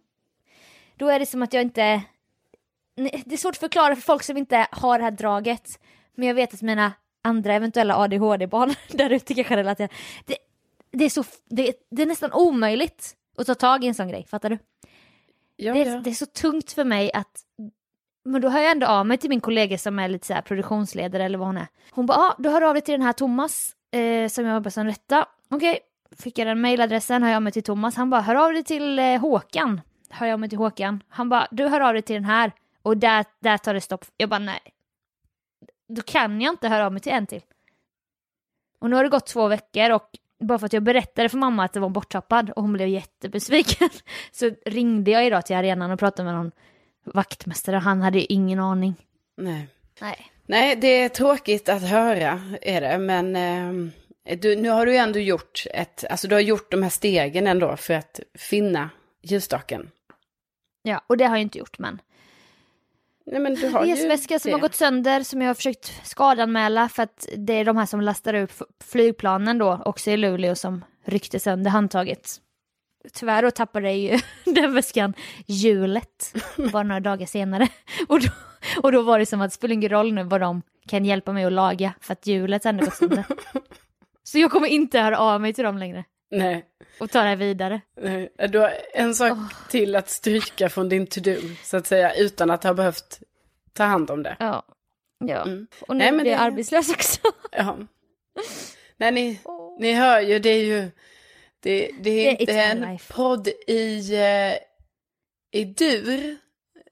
Då 0.96 1.08
är 1.08 1.18
det 1.18 1.26
som 1.26 1.42
att 1.42 1.52
jag 1.52 1.62
inte... 1.62 2.02
Det 2.96 3.32
är 3.32 3.36
svårt 3.36 3.54
att 3.54 3.60
förklara 3.60 3.94
för 3.94 4.02
folk 4.02 4.22
som 4.22 4.36
inte 4.36 4.66
har 4.70 4.98
det 4.98 5.04
här 5.04 5.10
draget. 5.10 5.80
Men 6.14 6.28
jag 6.28 6.34
vet 6.34 6.54
att 6.54 6.62
mina 6.62 6.92
andra 7.22 7.54
eventuella 7.54 7.96
ADHD-barn 7.96 8.74
där 8.88 9.10
ute 9.10 9.34
kanske 9.34 9.56
relaterar. 9.56 9.90
Det, 10.24 10.36
det, 10.90 11.04
är 11.04 11.10
så, 11.10 11.24
det, 11.44 11.72
det 11.90 12.02
är 12.02 12.06
nästan 12.06 12.32
omöjligt 12.32 13.16
att 13.36 13.46
ta 13.46 13.54
tag 13.54 13.84
i 13.84 13.86
en 13.86 13.94
sån 13.94 14.08
grej, 14.08 14.26
fattar 14.26 14.50
du? 14.50 14.58
Ja, 15.56 15.74
det, 15.74 15.80
ja. 15.80 16.00
det 16.00 16.10
är 16.10 16.14
så 16.14 16.26
tungt 16.26 16.72
för 16.72 16.84
mig 16.84 17.12
att... 17.12 17.40
Men 18.24 18.40
då 18.40 18.48
hör 18.48 18.60
jag 18.60 18.70
ändå 18.70 18.86
av 18.86 19.06
mig 19.06 19.18
till 19.18 19.30
min 19.30 19.40
kollega 19.40 19.78
som 19.78 19.98
är 19.98 20.08
lite 20.08 20.26
så 20.26 20.34
här 20.34 20.42
produktionsledare 20.42 21.24
eller 21.24 21.38
vad 21.38 21.48
hon 21.48 21.56
är. 21.56 21.66
Hon 21.90 22.06
bara, 22.06 22.18
ah, 22.18 22.34
du 22.38 22.48
hör 22.48 22.62
av 22.62 22.74
dig 22.74 22.82
till 22.82 22.92
den 22.92 23.02
här 23.02 23.12
Thomas 23.12 23.76
eh, 23.90 24.28
som 24.28 24.46
jag 24.46 24.54
jobbar 24.54 24.70
som 24.70 24.86
rätta. 24.86 25.26
Okej, 25.50 25.78
fick 26.18 26.38
jag 26.38 26.46
den 26.46 26.60
mailadressen, 26.60 27.22
hör 27.22 27.30
jag 27.30 27.36
av 27.36 27.42
mig 27.42 27.52
till 27.52 27.62
Thomas. 27.62 27.96
Han 27.96 28.10
bara, 28.10 28.20
hör 28.20 28.34
av 28.34 28.52
dig 28.52 28.64
till 28.64 28.98
eh, 28.98 29.20
Håkan. 29.20 29.80
Hör 30.10 30.26
jag 30.26 30.32
av 30.32 30.40
mig 30.40 30.48
till 30.48 30.58
Håkan. 30.58 31.02
Han 31.08 31.28
bara, 31.28 31.48
du 31.50 31.68
hör 31.68 31.80
av 31.80 31.92
dig 31.92 32.02
till 32.02 32.14
den 32.14 32.24
här. 32.24 32.52
Och 32.82 32.96
där, 32.96 33.24
där 33.40 33.58
tar 33.58 33.74
det 33.74 33.80
stopp. 33.80 34.04
Jag 34.16 34.28
bara, 34.28 34.38
nej. 34.38 34.60
Då 35.88 36.02
kan 36.02 36.40
jag 36.40 36.52
inte 36.52 36.68
höra 36.68 36.86
av 36.86 36.92
mig 36.92 37.02
till 37.02 37.12
en 37.12 37.26
till. 37.26 37.42
Och 38.80 38.90
nu 38.90 38.96
har 38.96 39.04
det 39.04 39.10
gått 39.10 39.26
två 39.26 39.48
veckor 39.48 39.90
och 39.90 40.10
bara 40.40 40.58
för 40.58 40.66
att 40.66 40.72
jag 40.72 40.82
berättade 40.82 41.28
för 41.28 41.38
mamma 41.38 41.64
att 41.64 41.72
det 41.72 41.80
var 41.80 41.88
borttappad 41.88 42.50
och 42.50 42.62
hon 42.62 42.72
blev 42.72 42.88
jättebesviken 42.88 43.88
så 44.32 44.50
ringde 44.66 45.10
jag 45.10 45.26
idag 45.26 45.46
till 45.46 45.56
arenan 45.56 45.90
och 45.90 45.98
pratade 45.98 46.24
med 46.24 46.34
någon 46.34 46.52
vaktmästare 47.04 47.76
och 47.76 47.82
han 47.82 48.02
hade 48.02 48.18
ju 48.18 48.26
ingen 48.28 48.60
aning. 48.60 48.94
Nej. 49.36 49.68
Nej. 50.00 50.30
Nej, 50.46 50.76
det 50.76 50.86
är 51.02 51.08
tråkigt 51.08 51.68
att 51.68 51.82
höra, 51.82 52.42
är 52.62 52.80
det. 52.80 52.98
Men 52.98 53.36
eh, 53.36 54.36
du, 54.36 54.56
nu 54.56 54.68
har 54.68 54.86
du 54.86 54.92
ju 54.92 54.98
ändå 54.98 55.18
gjort 55.18 55.64
ett, 55.74 56.04
alltså 56.10 56.28
du 56.28 56.34
har 56.34 56.40
gjort 56.40 56.70
de 56.70 56.82
här 56.82 56.90
stegen 56.90 57.46
ändå 57.46 57.76
för 57.76 57.94
att 57.94 58.20
finna 58.38 58.90
ljusstaken. 59.22 59.90
Ja, 60.82 61.02
och 61.06 61.16
det 61.16 61.24
har 61.24 61.36
jag 61.36 61.42
inte 61.42 61.58
gjort 61.58 61.78
men. 61.78 62.00
Nej, 63.26 63.40
men 63.40 63.54
du 63.54 63.68
har 63.68 63.84
ju 63.84 63.94
Resväska 63.94 64.38
som 64.38 64.48
det. 64.48 64.54
har 64.54 64.60
gått 64.60 64.74
sönder 64.74 65.22
som 65.22 65.42
jag 65.42 65.48
har 65.48 65.54
försökt 65.54 66.00
skadanmäla 66.04 66.88
för 66.88 67.02
att 67.02 67.28
det 67.36 67.52
är 67.52 67.64
de 67.64 67.76
här 67.76 67.86
som 67.86 68.00
lastar 68.00 68.34
upp 68.34 68.52
flygplanen 68.84 69.58
då, 69.58 69.82
också 69.84 70.10
i 70.10 70.16
Luleå, 70.16 70.54
som 70.54 70.84
ryckte 71.04 71.40
sönder 71.40 71.70
handtaget. 71.70 72.40
Tyvärr 73.12 73.42
då 73.42 73.50
tappade 73.50 73.86
jag 73.92 73.96
ju 73.98 74.18
den 74.54 74.74
väskan 74.74 75.14
hjulet 75.46 76.34
bara 76.72 76.82
några 76.82 77.00
dagar 77.00 77.26
senare. 77.26 77.68
Och 78.08 78.20
då, 78.20 78.28
och 78.82 78.92
då 78.92 79.02
var 79.02 79.18
det 79.18 79.26
som 79.26 79.40
att 79.40 79.50
det 79.50 79.54
spelar 79.54 79.72
ingen 79.74 79.90
roll 79.90 80.12
nu 80.12 80.22
vad 80.22 80.40
de 80.40 80.62
kan 80.88 81.04
hjälpa 81.04 81.32
mig 81.32 81.44
att 81.44 81.52
laga 81.52 81.94
för 82.00 82.12
att 82.12 82.26
hjulet 82.26 82.66
ändå 82.66 82.84
gått 82.84 82.94
sönder. 82.94 83.24
Så 84.22 84.38
jag 84.38 84.50
kommer 84.50 84.68
inte 84.68 85.00
höra 85.00 85.18
av 85.18 85.40
mig 85.40 85.52
till 85.54 85.64
dem 85.64 85.78
längre 85.78 86.04
Nej, 86.30 86.64
och 87.00 87.10
ta 87.10 87.22
det 87.22 87.28
här 87.28 87.36
vidare. 87.36 87.80
nej. 88.00 88.30
Du 88.48 88.58
har 88.58 88.72
en 88.94 89.14
sak 89.14 89.38
till 89.70 89.96
att 89.96 90.10
stryka 90.10 90.68
från 90.68 90.88
din 90.88 91.06
to-do, 91.06 91.40
så 91.62 91.76
att 91.76 91.86
säga, 91.86 92.14
utan 92.14 92.50
att 92.50 92.64
ha 92.64 92.74
behövt 92.74 93.20
ta 93.72 93.84
hand 93.84 94.10
om 94.10 94.22
det. 94.22 94.36
Ja. 94.38 94.62
ja. 95.24 95.42
Mm. 95.42 95.66
Och 95.80 95.96
nu 95.96 95.98
Nej, 96.04 96.12
men 96.12 96.20
blir 96.20 96.30
jag 96.32 96.40
det- 96.40 96.44
arbetslös 96.44 96.90
också. 96.90 97.20
Ja. 97.52 97.76
Nej, 98.96 99.12
ni, 99.12 99.40
ni 99.78 99.92
hör 99.92 100.20
ju, 100.20 100.38
det 100.38 100.48
är 100.48 100.64
ju, 100.64 100.90
det, 101.64 101.90
det 102.00 102.10
är 102.28 102.40
inte 102.40 102.52
en 102.52 102.80
Life. 102.80 103.12
podd 103.14 103.48
i, 103.66 104.14
eh, 104.14 104.54
i 105.60 105.64
dur, 105.64 106.36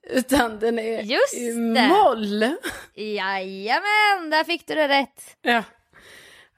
utan 0.09 0.59
den 0.59 0.79
är 0.79 1.01
Just 1.01 1.33
i 1.33 1.47
det. 1.47 1.87
moll. 1.87 2.55
Jajamän, 2.95 4.29
där 4.29 4.43
fick 4.43 4.67
du 4.67 4.75
det 4.75 4.87
rätt. 4.87 5.37
Ja. 5.41 5.63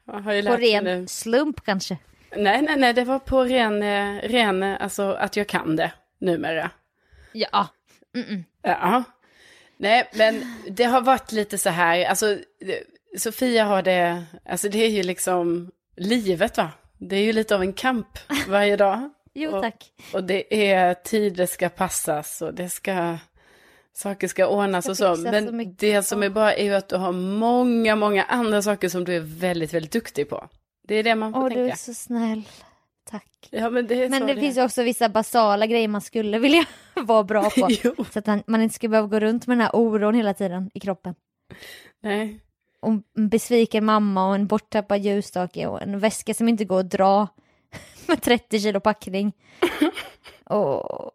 På 0.06 0.18
ren 0.58 0.84
nu. 0.84 1.08
slump 1.08 1.66
kanske. 1.66 1.98
Nej, 2.38 2.62
nej, 2.62 2.76
nej, 2.78 2.94
det 2.94 3.04
var 3.04 3.20
på 3.20 3.44
ren, 3.44 3.84
eh, 3.84 4.30
ren, 4.30 4.64
eh, 4.64 4.78
alltså 4.84 5.12
att 5.12 5.36
jag 5.38 5.48
kan 5.48 5.76
det 5.76 5.92
numera. 6.20 6.72
Ja. 7.34 7.68
Mm-mm. 8.16 8.44
Ja. 8.62 9.04
Nej, 9.78 10.10
men 10.14 10.56
det 10.70 10.84
har 10.84 11.02
varit 11.02 11.32
lite 11.32 11.58
så 11.58 11.70
här, 11.70 12.06
alltså 12.06 12.38
det- 12.60 12.84
Sofia 13.20 13.64
har 13.66 13.82
det, 13.82 14.24
alltså 14.46 14.70
det 14.70 14.78
är 14.86 14.90
ju 14.90 15.04
liksom 15.04 15.72
livet 15.96 16.58
va? 16.58 16.72
Det 16.98 17.16
är 17.16 17.24
ju 17.24 17.34
lite 17.34 17.56
av 17.56 17.62
en 17.62 17.74
kamp 17.74 18.08
varje 18.50 18.76
dag. 18.76 19.10
Jo 19.38 19.62
tack. 19.62 19.92
Och 20.14 20.24
det 20.24 20.70
är 20.72 20.94
tider 20.94 21.46
ska 21.46 21.70
passas 21.70 22.42
och 22.42 22.54
det 22.54 22.70
ska, 22.70 23.18
saker 23.94 24.28
ska 24.28 24.48
ordnas 24.48 24.90
och 24.90 24.98
så. 24.98 25.16
Men 25.16 25.48
så 25.66 25.74
det 25.78 26.04
som 26.04 26.24
är 26.24 26.30
bra 26.30 26.54
är 26.54 26.64
ju 26.64 26.74
att 26.74 26.90
du 26.90 26.96
har 26.96 27.12
många, 27.12 27.96
många 27.96 28.24
andra 28.24 28.62
saker 28.62 28.90
som 28.90 29.04
du 29.04 29.16
är 29.16 29.20
väldigt, 29.20 29.74
väldigt 29.74 29.92
duktig 29.92 30.30
på. 30.30 30.50
Det 30.88 30.96
är 30.96 31.04
det 31.04 31.16
man 31.16 31.34
får 31.34 31.40
Åh, 31.44 31.50
du 31.50 31.56
tänka. 31.56 31.72
är 31.74 31.78
så 31.78 31.94
snäll. 31.94 32.42
Tack. 33.10 33.48
Ja, 33.50 33.70
men 33.70 33.88
det 33.88 34.04
är 34.04 34.10
Men 34.10 34.26
det 34.26 34.32
är. 34.34 34.36
finns 34.40 34.58
ju 34.58 34.64
också 34.64 34.84
vissa 34.84 35.10
basala 35.10 35.66
grejer 35.66 35.88
man 35.88 36.02
skulle 36.02 36.40
vilja 36.40 36.66
vara 36.96 37.24
bra 37.24 37.50
på. 37.50 37.70
Så 38.14 38.20
att 38.20 38.48
man 38.48 38.62
inte 38.62 38.76
ska 38.76 38.88
behöva 38.88 39.08
gå 39.08 39.20
runt 39.20 39.48
med 39.48 39.58
den 39.58 39.62
här 39.62 39.76
oron 39.76 40.16
hela 40.16 40.34
tiden 40.34 40.72
i 40.74 40.80
kroppen. 40.80 41.16
nej. 42.04 42.40
Och 42.86 42.92
en 42.92 43.30
besviken 43.30 43.86
mamma 43.86 44.28
och 44.28 44.36
en 44.36 44.48
borttappad 44.48 45.00
ljusstake 45.00 45.68
och 45.68 45.82
en 45.82 46.00
väska 46.00 46.34
som 46.34 46.50
inte 46.50 46.66
går 46.66 46.80
att 46.80 46.90
dra 46.90 47.28
med 48.08 48.22
30 48.22 48.60
kilo 48.60 48.80
packning. 48.80 49.34
Och 50.46 51.12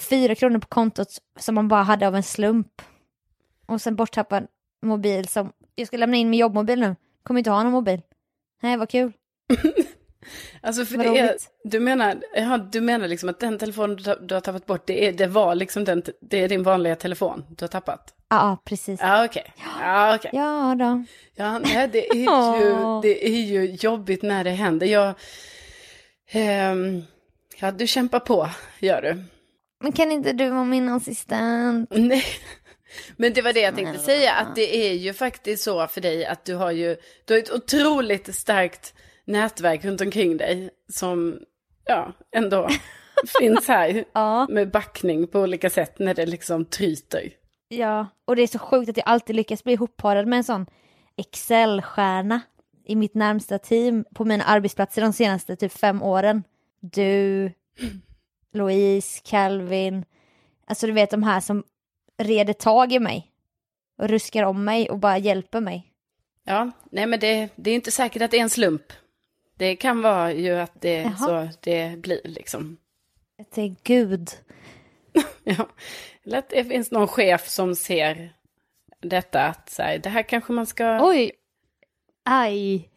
fyra 0.00 0.34
kronor 0.34 0.58
på 0.58 0.66
kontot 0.66 1.08
som 1.38 1.54
man 1.54 1.68
bara 1.68 1.82
hade 1.82 2.06
av 2.06 2.16
en 2.16 2.22
slump. 2.22 2.82
Och 3.66 3.82
sen 3.82 3.96
borttappad 3.96 4.46
mobil 4.82 5.28
som, 5.28 5.52
jag 5.74 5.86
ska 5.86 5.96
lämna 5.96 6.16
in 6.16 6.30
min 6.30 6.40
jobbmobil 6.40 6.80
nu, 6.80 6.96
kommer 7.22 7.38
inte 7.38 7.50
ha 7.50 7.62
någon 7.62 7.72
mobil. 7.72 8.02
Nej, 8.62 8.76
vad 8.76 8.88
kul. 8.88 9.12
Alltså 10.60 10.84
för 10.84 10.96
Vad 10.96 11.06
det 11.06 11.18
är, 11.18 11.36
du 11.64 11.80
menar, 11.80 12.22
ja, 12.34 12.58
du 12.58 12.80
menar 12.80 13.08
liksom 13.08 13.28
att 13.28 13.40
den 13.40 13.58
telefonen 13.58 13.96
du, 13.96 14.18
du 14.20 14.34
har 14.34 14.40
tappat 14.40 14.66
bort, 14.66 14.86
det, 14.86 15.06
är, 15.06 15.12
det 15.12 15.26
var 15.26 15.54
liksom 15.54 15.84
den, 15.84 16.02
det 16.20 16.42
är 16.44 16.48
din 16.48 16.62
vanliga 16.62 16.96
telefon 16.96 17.44
du 17.48 17.62
har 17.64 17.68
tappat? 17.68 18.17
Ja, 18.30 18.62
precis. 18.64 19.00
Ja, 19.00 19.24
okej. 19.24 19.52
Ja, 19.80 20.14
okej. 20.16 20.30
Ja 20.34 20.74
då. 20.78 21.04
Ja, 21.34 21.58
nej, 21.58 21.88
det 21.88 22.08
är 22.10 22.14
ju, 22.14 23.00
det 23.02 23.26
är 23.28 23.40
ju 23.42 23.64
jobbigt 23.80 24.22
när 24.22 24.44
det 24.44 24.50
händer. 24.50 24.86
Jag, 24.86 25.14
ehm, 26.30 27.02
ja, 27.60 27.70
du 27.70 27.86
kämpar 27.86 28.20
på, 28.20 28.48
gör 28.78 29.02
du. 29.02 29.24
Men 29.80 29.92
kan 29.92 30.12
inte 30.12 30.32
du 30.32 30.50
vara 30.50 30.64
min 30.64 30.88
assistent? 30.88 31.90
Nej. 31.90 32.24
Men 33.16 33.32
det 33.32 33.42
var 33.42 33.52
det 33.52 33.60
jag 33.60 33.76
tänkte 33.76 33.98
säga, 33.98 34.32
att 34.34 34.54
det 34.54 34.76
är 34.88 34.92
ju 34.92 35.12
faktiskt 35.12 35.62
så 35.64 35.86
för 35.86 36.00
dig 36.00 36.26
att 36.26 36.44
du 36.44 36.54
har 36.54 36.70
ju, 36.70 36.96
du 37.24 37.34
har 37.34 37.38
ett 37.38 37.52
otroligt 37.52 38.34
starkt 38.34 38.94
nätverk 39.24 39.84
runt 39.84 40.00
omkring 40.00 40.36
dig 40.36 40.70
som, 40.92 41.38
ja, 41.84 42.12
ändå 42.36 42.68
finns 43.40 43.68
här 43.68 44.04
Ja. 44.14 44.46
med 44.50 44.70
backning 44.70 45.26
på 45.26 45.40
olika 45.40 45.70
sätt 45.70 45.98
när 45.98 46.14
det 46.14 46.26
liksom 46.26 46.64
tryter. 46.64 47.28
Ja, 47.68 48.06
och 48.24 48.36
det 48.36 48.42
är 48.42 48.46
så 48.46 48.58
sjukt 48.58 48.90
att 48.90 48.96
jag 48.96 49.08
alltid 49.08 49.36
lyckas 49.36 49.64
bli 49.64 49.72
ihopparad 49.72 50.26
med 50.26 50.36
en 50.36 50.44
sån 50.44 50.66
Excel-stjärna 51.16 52.40
i 52.84 52.96
mitt 52.96 53.14
närmsta 53.14 53.58
team 53.58 54.04
på 54.14 54.24
mina 54.24 54.44
arbetsplatser 54.44 55.02
de 55.02 55.12
senaste 55.12 55.56
typ 55.56 55.72
fem 55.72 56.02
åren. 56.02 56.44
Du, 56.80 57.52
Louise, 58.52 59.20
Calvin, 59.24 60.04
alltså 60.66 60.86
du 60.86 60.92
vet 60.92 61.10
de 61.10 61.22
här 61.22 61.40
som 61.40 61.64
reder 62.18 62.52
tag 62.52 62.92
i 62.92 62.98
mig 62.98 63.32
och 63.98 64.08
ruskar 64.08 64.42
om 64.42 64.64
mig 64.64 64.90
och 64.90 64.98
bara 64.98 65.18
hjälper 65.18 65.60
mig. 65.60 65.92
Ja, 66.44 66.70
nej 66.90 67.06
men 67.06 67.20
det, 67.20 67.48
det 67.56 67.70
är 67.70 67.74
inte 67.74 67.90
säkert 67.90 68.22
att 68.22 68.30
det 68.30 68.38
är 68.38 68.42
en 68.42 68.50
slump. 68.50 68.92
Det 69.56 69.76
kan 69.76 70.02
vara 70.02 70.32
ju 70.32 70.52
att 70.52 70.80
det 70.80 71.02
Jaha. 71.02 71.16
så 71.16 71.48
det 71.60 71.98
blir 71.98 72.20
liksom. 72.24 72.76
Att 73.38 73.52
det 73.52 73.62
är 73.62 73.76
Gud. 73.82 74.30
Ja. 75.44 75.68
Eller 76.28 76.38
att 76.38 76.48
det 76.48 76.64
finns 76.64 76.90
någon 76.90 77.08
chef 77.08 77.48
som 77.48 77.76
ser 77.76 78.32
detta 79.00 79.42
att 79.42 79.70
så 79.70 79.82
här, 79.82 79.98
det 79.98 80.08
här 80.08 80.22
kanske 80.22 80.52
man 80.52 80.66
ska... 80.66 80.98
Oj! 81.02 81.32
Aj. 82.24 82.90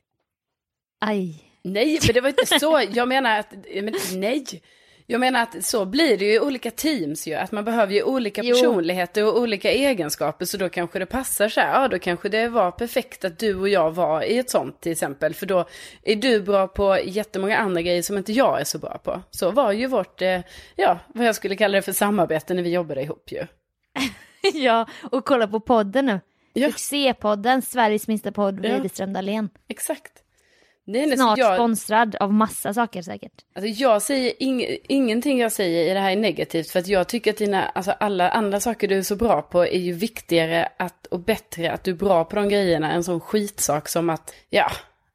Aj. 0.99 1.43
Nej, 1.63 1.99
men 2.05 2.13
det 2.13 2.21
var 2.21 2.29
inte 2.29 2.59
så. 2.59 2.81
Jag 2.91 3.07
menar 3.07 3.39
att, 3.39 3.53
men 3.83 3.95
nej. 4.13 4.45
Jag 5.07 5.19
menar 5.19 5.43
att 5.43 5.65
så 5.65 5.85
blir 5.85 6.17
det 6.17 6.25
ju 6.25 6.33
i 6.33 6.39
olika 6.39 6.71
teams 6.71 7.27
ju. 7.27 7.33
Att 7.33 7.51
man 7.51 7.65
behöver 7.65 7.93
ju 7.93 8.03
olika 8.03 8.41
Jo. 8.43 8.55
personligheter 8.55 9.25
och 9.25 9.39
olika 9.39 9.71
egenskaper. 9.71 10.45
Så 10.45 10.57
då 10.57 10.69
kanske 10.69 10.99
det 10.99 11.05
passar 11.05 11.49
så 11.49 11.59
här. 11.61 11.81
Ja, 11.81 11.87
då 11.87 11.99
kanske 11.99 12.29
det 12.29 12.47
var 12.47 12.71
perfekt 12.71 13.25
att 13.25 13.39
du 13.39 13.55
och 13.55 13.69
jag 13.69 13.91
var 13.91 14.21
i 14.23 14.37
ett 14.37 14.49
sånt 14.49 14.81
till 14.81 14.91
exempel. 14.91 15.33
För 15.33 15.45
då 15.45 15.65
är 16.03 16.15
du 16.15 16.41
bra 16.41 16.67
på 16.67 16.99
jättemånga 17.05 17.57
andra 17.57 17.81
grejer 17.81 18.01
som 18.01 18.17
inte 18.17 18.31
jag 18.33 18.59
är 18.61 18.63
så 18.63 18.77
bra 18.77 18.97
på. 18.97 19.21
Så 19.31 19.51
var 19.51 19.71
ju 19.71 19.87
vårt, 19.87 20.21
eh, 20.21 20.39
ja, 20.75 20.99
vad 21.07 21.27
jag 21.27 21.35
skulle 21.35 21.55
kalla 21.55 21.75
det 21.75 21.81
för 21.81 21.93
samarbete 21.93 22.53
när 22.53 22.63
vi 22.63 22.73
jobbade 22.73 23.01
ihop 23.01 23.31
ju. 23.31 23.45
ja, 24.53 24.87
och 25.11 25.25
kolla 25.25 25.47
på 25.47 25.59
podden 25.59 26.05
nu. 26.05 26.19
Ja. 26.53 26.67
Succépodden, 26.67 27.61
Sveriges 27.61 28.07
minsta 28.07 28.31
podd, 28.31 28.65
Ja. 28.65 28.75
Widerström 28.75 29.13
Dahlén. 29.13 29.49
Exakt. 29.67 30.11
Nej, 30.85 31.09
så 31.09 31.15
Snart 31.15 31.37
jag, 31.37 31.55
sponsrad 31.55 32.15
av 32.15 32.33
massa 32.33 32.73
saker 32.73 33.01
säkert. 33.01 33.31
Alltså 33.55 33.83
jag 33.83 34.01
säger 34.01 34.43
ing, 34.43 34.65
ingenting 34.87 35.39
jag 35.39 35.51
säger 35.51 35.91
i 35.91 35.93
det 35.93 35.99
här 35.99 36.11
är 36.11 36.15
negativt 36.15 36.69
för 36.69 36.79
att 36.79 36.87
jag 36.87 37.07
tycker 37.07 37.31
att 37.31 37.37
dina, 37.37 37.65
alltså 37.65 37.91
alla 37.91 38.29
andra 38.29 38.59
saker 38.59 38.87
du 38.87 38.97
är 38.97 39.01
så 39.01 39.15
bra 39.15 39.41
på 39.41 39.65
är 39.65 39.79
ju 39.79 39.93
viktigare 39.93 40.69
att, 40.77 41.07
och 41.07 41.19
bättre 41.19 41.71
att 41.71 41.83
du 41.83 41.91
är 41.91 41.95
bra 41.95 42.25
på 42.25 42.35
de 42.35 42.49
grejerna 42.49 42.91
än 42.91 43.03
sån 43.03 43.19
skitsak 43.19 43.89
som 43.89 44.09
att, 44.09 44.33
ja, 44.49 44.71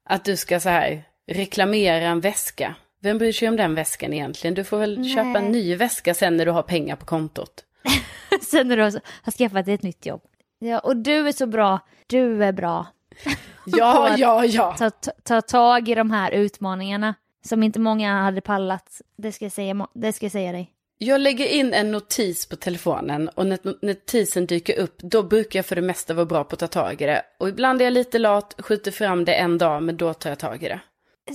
att 0.09 0.25
du 0.25 0.37
ska 0.37 0.59
så 0.59 0.69
här 0.69 1.03
reklamera 1.31 2.05
en 2.05 2.21
väska. 2.21 2.75
Vem 3.01 3.17
bryr 3.17 3.31
sig 3.31 3.47
om 3.47 3.55
den 3.55 3.75
väskan 3.75 4.13
egentligen? 4.13 4.53
Du 4.53 4.63
får 4.63 4.77
väl 4.77 4.99
Nej. 4.99 5.15
köpa 5.15 5.39
en 5.39 5.51
ny 5.51 5.75
väska 5.75 6.13
sen 6.13 6.37
när 6.37 6.45
du 6.45 6.51
har 6.51 6.63
pengar 6.63 6.95
på 6.95 7.05
kontot. 7.05 7.63
Sen 8.41 8.67
när 8.67 8.77
du 8.77 8.83
har, 8.83 9.01
har 9.23 9.31
skaffat 9.31 9.65
dig 9.65 9.73
ett 9.73 9.83
nytt 9.83 10.05
jobb. 10.05 10.21
Ja, 10.59 10.79
och 10.79 10.97
du 10.97 11.27
är 11.27 11.31
så 11.31 11.47
bra. 11.47 11.79
Du 12.07 12.43
är 12.43 12.51
bra. 12.51 12.85
Ja, 13.77 14.09
att 14.09 14.19
ja, 14.19 14.45
ja. 14.45 14.75
Ta, 14.77 14.89
ta, 14.89 15.11
ta 15.23 15.41
tag 15.41 15.89
i 15.89 15.95
de 15.95 16.11
här 16.11 16.31
utmaningarna 16.31 17.15
som 17.45 17.63
inte 17.63 17.79
många 17.79 18.21
hade 18.21 18.41
pallat. 18.41 19.01
Det 19.17 19.31
ska 19.31 19.45
jag 19.45 19.51
säga, 19.51 19.87
det 19.93 20.13
ska 20.13 20.25
jag 20.25 20.31
säga 20.31 20.51
dig. 20.51 20.73
Jag 20.99 21.21
lägger 21.21 21.45
in 21.47 21.73
en 21.73 21.91
notis 21.91 22.45
på 22.45 22.55
telefonen 22.55 23.29
och 23.29 23.47
när 23.47 23.85
notisen 23.85 24.45
dyker 24.45 24.79
upp 24.79 24.97
då 24.97 25.23
brukar 25.23 25.59
jag 25.59 25.65
för 25.65 25.75
det 25.75 25.81
mesta 25.81 26.13
vara 26.13 26.25
bra 26.25 26.43
på 26.43 26.53
att 26.53 26.59
ta 26.59 26.67
tag 26.67 27.01
i 27.01 27.05
det. 27.05 27.21
Och 27.39 27.49
ibland 27.49 27.81
är 27.81 27.85
jag 27.85 27.93
lite 27.93 28.19
lat, 28.19 28.55
skjuter 28.59 28.91
fram 28.91 29.25
det 29.25 29.33
en 29.33 29.57
dag 29.57 29.83
men 29.83 29.97
då 29.97 30.13
tar 30.13 30.29
jag 30.29 30.39
tag 30.39 30.63
i 30.63 30.67
det. 30.67 30.79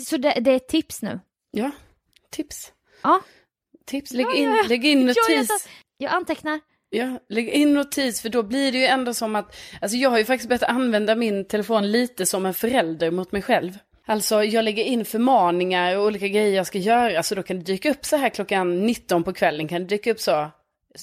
Så 0.06 0.16
det, 0.16 0.38
det 0.40 0.50
är 0.50 0.56
ett 0.56 0.68
tips 0.68 1.02
nu. 1.02 1.20
Ja, 1.50 1.70
tips. 2.30 2.72
Ja, 3.02 3.20
Tips, 3.86 4.12
lägg 4.12 4.26
Ja, 4.26 4.34
in, 4.34 4.48
ja, 4.48 4.56
ja. 4.56 4.64
lägg 4.68 4.84
in 4.86 5.00
Ja, 5.00 5.04
notis. 5.06 5.28
jag 5.28 5.46
tar- 5.48 5.70
jag 5.96 6.12
antecknar. 6.12 6.60
Ja, 6.94 7.18
lägg 7.28 7.48
in 7.48 7.74
notis 7.74 8.22
för 8.22 8.28
då 8.28 8.42
blir 8.42 8.72
det 8.72 8.78
ju 8.78 8.84
ändå 8.84 9.14
som 9.14 9.36
att, 9.36 9.56
alltså 9.80 9.96
jag 9.96 10.10
har 10.10 10.18
ju 10.18 10.24
faktiskt 10.24 10.48
börjat 10.48 10.62
använda 10.62 11.14
min 11.14 11.44
telefon 11.44 11.92
lite 11.92 12.26
som 12.26 12.46
en 12.46 12.54
förälder 12.54 13.10
mot 13.10 13.32
mig 13.32 13.42
själv. 13.42 13.78
Alltså 14.06 14.44
jag 14.44 14.64
lägger 14.64 14.84
in 14.84 15.04
förmaningar 15.04 15.96
och 15.96 16.04
olika 16.06 16.28
grejer 16.28 16.56
jag 16.56 16.66
ska 16.66 16.78
göra, 16.78 17.22
så 17.22 17.34
då 17.34 17.42
kan 17.42 17.58
det 17.58 17.64
dyka 17.64 17.90
upp 17.90 18.04
så 18.04 18.16
här 18.16 18.28
klockan 18.28 18.86
19 18.86 19.24
på 19.24 19.32
kvällen, 19.32 19.68
kan 19.68 19.80
det 19.80 19.88
dyka 19.88 20.10
upp 20.12 20.20
så, 20.20 20.50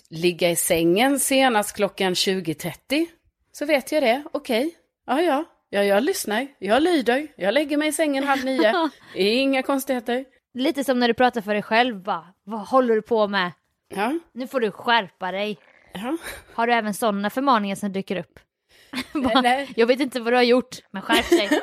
ligga 0.10 0.49
i 0.49 0.56
sängen 0.56 1.19
senast 1.19 1.75
klockan 1.75 2.13
20.30. 2.13 3.06
Så 3.52 3.65
vet 3.65 3.91
jag 3.91 4.04
det, 4.04 4.23
okej, 4.32 4.71
ja 5.08 5.21
ja, 5.21 5.45
ja 5.69 5.84
jag 5.84 6.04
lyssnar, 6.04 6.47
jag 6.60 6.84
lyder, 6.84 7.28
jag 7.36 7.54
lägger 7.54 7.78
mig 7.78 7.88
i 7.88 7.93
sängen 7.93 8.23
halv 8.23 8.45
nio, 8.45 8.89
inga 9.15 9.63
konstigheter. 9.63 10.25
Lite 10.54 10.84
som 10.84 10.99
när 10.99 11.08
du 11.08 11.13
pratar 11.13 11.41
för 11.41 11.54
dig 11.54 11.63
själv 11.63 12.04
bara. 12.04 12.28
Vad 12.43 12.67
håller 12.67 12.95
du 12.95 13.02
på 13.02 13.28
med? 13.28 13.52
Ja, 13.95 14.19
Nu 14.34 14.47
får 14.47 14.60
du 14.60 14.71
skärpa 14.71 15.32
dig. 15.32 15.58
Ja. 15.93 16.17
Har 16.54 16.67
du 16.67 16.73
även 16.73 16.93
sådana 16.93 17.30
förmaningar 17.30 17.75
som 17.75 17.91
dyker 17.91 18.15
upp? 18.15 18.39
Bara, 19.13 19.41
nej. 19.41 19.69
Jag 19.75 19.88
vet 19.88 19.99
inte 19.99 20.19
vad 20.19 20.34
du 20.34 20.38
har 20.38 20.43
gjort, 20.43 20.75
men 20.91 21.02
skärp 21.02 21.30
dig. 21.30 21.49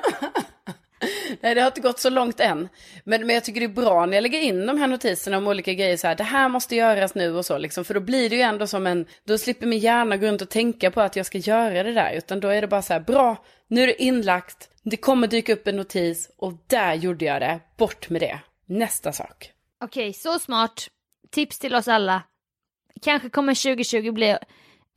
Nej, 1.40 1.54
det 1.54 1.60
har 1.60 1.66
inte 1.66 1.80
gått 1.80 1.98
så 1.98 2.10
långt 2.10 2.40
än. 2.40 2.68
Men, 3.04 3.26
men 3.26 3.34
jag 3.34 3.44
tycker 3.44 3.60
det 3.60 3.66
är 3.66 3.84
bra 3.84 4.06
när 4.06 4.14
jag 4.14 4.22
lägger 4.22 4.40
in 4.40 4.66
de 4.66 4.78
här 4.78 4.86
notiserna 4.86 5.36
om 5.36 5.46
olika 5.48 5.72
grejer 5.72 5.96
så 5.96 6.06
här, 6.06 6.14
det 6.14 6.24
här 6.24 6.48
måste 6.48 6.76
göras 6.76 7.14
nu 7.14 7.36
och 7.36 7.46
så 7.46 7.58
liksom. 7.58 7.84
För 7.84 7.94
då 7.94 8.00
blir 8.00 8.30
det 8.30 8.36
ju 8.36 8.42
ändå 8.42 8.66
som 8.66 8.86
en, 8.86 9.06
då 9.26 9.38
slipper 9.38 9.66
min 9.66 9.78
hjärna 9.78 10.16
gå 10.16 10.26
runt 10.26 10.42
och 10.42 10.50
tänka 10.50 10.90
på 10.90 11.00
att 11.00 11.16
jag 11.16 11.26
ska 11.26 11.38
göra 11.38 11.82
det 11.82 11.92
där. 11.92 12.12
Utan 12.12 12.40
då 12.40 12.48
är 12.48 12.60
det 12.60 12.68
bara 12.68 12.82
så 12.82 12.92
här, 12.92 13.00
bra, 13.00 13.44
nu 13.68 13.82
är 13.82 13.86
det 13.86 14.02
inlagt, 14.02 14.68
det 14.82 14.96
kommer 14.96 15.26
dyka 15.26 15.52
upp 15.52 15.66
en 15.66 15.76
notis 15.76 16.30
och 16.36 16.52
där 16.66 16.94
gjorde 16.94 17.24
jag 17.24 17.42
det, 17.42 17.60
bort 17.76 18.10
med 18.10 18.20
det. 18.20 18.40
Nästa 18.66 19.12
sak. 19.12 19.52
Okej, 19.84 20.12
så 20.12 20.38
smart. 20.38 20.86
Tips 21.30 21.58
till 21.58 21.74
oss 21.74 21.88
alla. 21.88 22.22
Kanske 23.02 23.28
kommer 23.28 23.54
2020 23.54 24.12
bli 24.12 24.36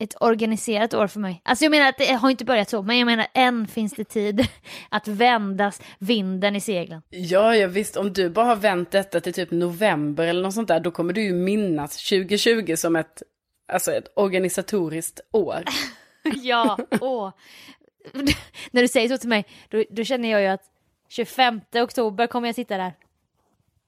ett 0.00 0.14
organiserat 0.20 0.94
år 0.94 1.06
för 1.06 1.20
mig. 1.20 1.40
Alltså 1.44 1.64
jag 1.64 1.70
menar 1.70 1.88
att 1.88 1.98
det 1.98 2.12
har 2.12 2.30
inte 2.30 2.44
börjat 2.44 2.68
så, 2.70 2.82
men 2.82 2.98
jag 2.98 3.06
menar 3.06 3.26
än 3.34 3.66
finns 3.66 3.92
det 3.92 4.04
tid 4.04 4.46
att 4.88 5.08
vändas 5.08 5.82
vinden 5.98 6.56
i 6.56 6.60
seglen. 6.60 7.02
Ja, 7.10 7.56
ja 7.56 7.68
visst, 7.68 7.96
om 7.96 8.12
du 8.12 8.30
bara 8.30 8.44
har 8.44 8.56
vänt 8.56 8.90
detta 8.90 9.20
till 9.20 9.32
typ 9.32 9.50
november 9.50 10.26
eller 10.26 10.42
något 10.42 10.54
sånt 10.54 10.68
där, 10.68 10.80
då 10.80 10.90
kommer 10.90 11.12
du 11.12 11.22
ju 11.22 11.32
minnas 11.32 12.08
2020 12.08 12.74
som 12.76 12.96
ett, 12.96 13.22
alltså 13.72 13.92
ett 13.92 14.12
organisatoriskt 14.16 15.20
år. 15.32 15.64
Ja, 16.42 16.78
åh. 17.00 17.32
När 18.70 18.82
du 18.82 18.88
säger 18.88 19.08
så 19.08 19.18
till 19.18 19.28
mig, 19.28 19.44
då, 19.68 19.84
då 19.90 20.04
känner 20.04 20.30
jag 20.30 20.40
ju 20.40 20.46
att 20.46 20.62
25 21.08 21.60
oktober 21.74 22.26
kommer 22.26 22.48
jag 22.48 22.54
sitta 22.54 22.76
där. 22.76 22.92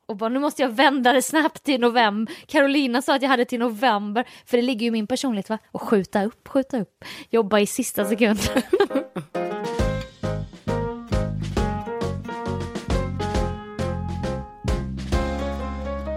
Och 0.07 0.17
bara, 0.17 0.29
nu 0.29 0.41
måste 0.41 0.63
jag 0.63 0.69
vända 0.69 1.13
det 1.13 1.23
snabbt 1.23 1.63
till 1.63 1.81
november. 1.81 2.35
Carolina 2.47 3.03
sa 3.03 3.15
att 3.15 3.23
jag 3.23 3.29
hade 3.29 3.45
till 3.45 3.59
november, 3.59 4.29
för 4.47 4.57
det 4.57 4.63
ligger 4.63 4.81
ju 4.81 4.87
i 4.87 4.91
min 4.91 5.07
personlighet 5.07 5.51
va? 5.51 5.59
Och 5.73 5.83
skjuta 5.83 6.25
upp, 6.25 6.49
skjuta 6.49 6.81
upp. 6.81 7.05
Jobba 7.31 7.59
i 7.59 7.67
sista 7.67 8.05
sekund. 8.05 8.39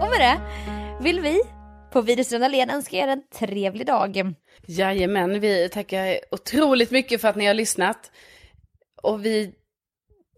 Och 0.00 0.10
med 0.10 0.20
det 0.20 0.40
vill 1.00 1.20
vi 1.20 1.40
på 1.92 2.02
Widerström 2.02 2.40
Dahlén 2.40 2.70
önska 2.70 2.96
er 2.96 3.08
en 3.08 3.22
trevlig 3.34 3.86
dag. 3.86 4.34
Jajamän, 4.66 5.40
vi 5.40 5.68
tackar 5.68 6.18
otroligt 6.30 6.90
mycket 6.90 7.20
för 7.20 7.28
att 7.28 7.36
ni 7.36 7.46
har 7.46 7.54
lyssnat. 7.54 8.12
Och 9.02 9.24
vi, 9.24 9.52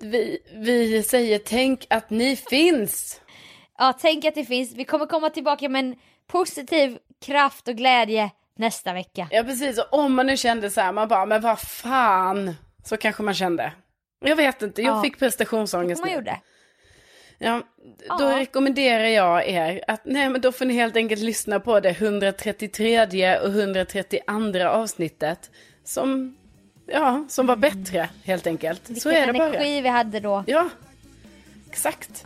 vi, 0.01 0.39
vi 0.55 1.03
säger 1.03 1.39
tänk 1.39 1.87
att 1.91 2.11
ni 2.11 2.37
finns. 2.37 3.21
Ja, 3.79 3.93
tänk 4.01 4.25
att 4.25 4.35
det 4.35 4.45
finns. 4.45 4.73
Vi 4.75 4.85
kommer 4.85 5.07
komma 5.07 5.31
tillbaka 5.31 5.69
med 5.69 5.79
en 5.85 5.97
positiv 6.27 6.99
kraft 7.27 7.69
och 7.69 7.75
glädje 7.75 8.31
nästa 8.57 8.93
vecka. 8.93 9.29
Ja, 9.31 9.43
precis. 9.43 9.79
Och 9.79 9.99
om 9.99 10.15
man 10.15 10.27
nu 10.27 10.37
kände 10.37 10.71
så 10.71 10.81
här, 10.81 10.93
man 10.93 11.09
bara, 11.09 11.27
men 11.27 11.41
vad 11.41 11.61
fan, 11.61 12.55
så 12.85 12.97
kanske 12.97 13.23
man 13.23 13.35
kände. 13.35 13.73
Jag 14.21 14.37
vet 14.37 14.63
inte, 14.63 14.83
jag 14.83 14.97
Ja. 14.97 15.03
fick 15.03 15.19
prestationsångest 15.19 16.01
Man 16.03 16.13
gjorde. 16.13 16.41
Ja, 17.39 17.63
då 18.19 18.25
Ja. 18.25 18.39
rekommenderar 18.39 19.05
jag 19.05 19.49
er 19.49 19.85
att 19.89 20.01
nej 20.05 20.29
men 20.29 20.41
då 20.41 20.53
får 20.53 20.65
ni 20.65 20.75
helt 20.75 20.97
enkelt 20.97 21.23
lyssna 21.23 21.61
på 21.61 21.81
det 21.81 21.91
133 21.91 23.39
och 23.39 23.49
132 23.49 24.69
avsnittet 24.69 25.51
som, 25.85 26.37
ja, 26.87 27.25
som 27.29 27.47
var 27.47 27.57
bättre 27.57 28.09
helt 28.25 28.47
enkelt. 28.47 28.87
så 28.87 28.93
Vilken 28.93 29.13
är 29.13 29.27
det 29.27 29.33
bara. 29.33 29.49
energi 29.49 29.81
vi 29.81 29.89
hade 29.89 30.21
då. 30.21 30.45
Ja, 30.47 30.69
exakt. 31.71 32.25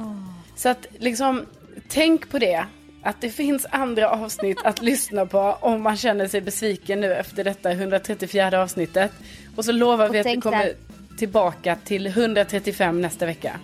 Så 0.56 0.68
att 0.68 0.86
liksom, 0.98 1.46
tänk 1.88 2.30
på 2.30 2.38
det. 2.38 2.64
Att 3.04 3.20
det 3.20 3.30
finns 3.30 3.66
andra 3.70 4.10
avsnitt 4.10 4.58
att 4.64 4.82
lyssna 4.82 5.26
på 5.26 5.56
om 5.60 5.82
man 5.82 5.96
känner 5.96 6.28
sig 6.28 6.40
besviken 6.40 7.00
nu 7.00 7.14
efter 7.14 7.44
detta 7.44 7.70
134 7.70 8.62
avsnittet. 8.62 9.12
Och 9.56 9.64
så 9.64 9.72
lovar 9.72 10.08
Och 10.08 10.14
vi 10.14 10.18
att 10.20 10.26
vi 10.26 10.36
kommer 10.40 10.58
där. 10.64 10.74
tillbaka 11.18 11.76
till 11.84 12.06
135 12.06 13.00
nästa 13.00 13.26
vecka. 13.26 13.60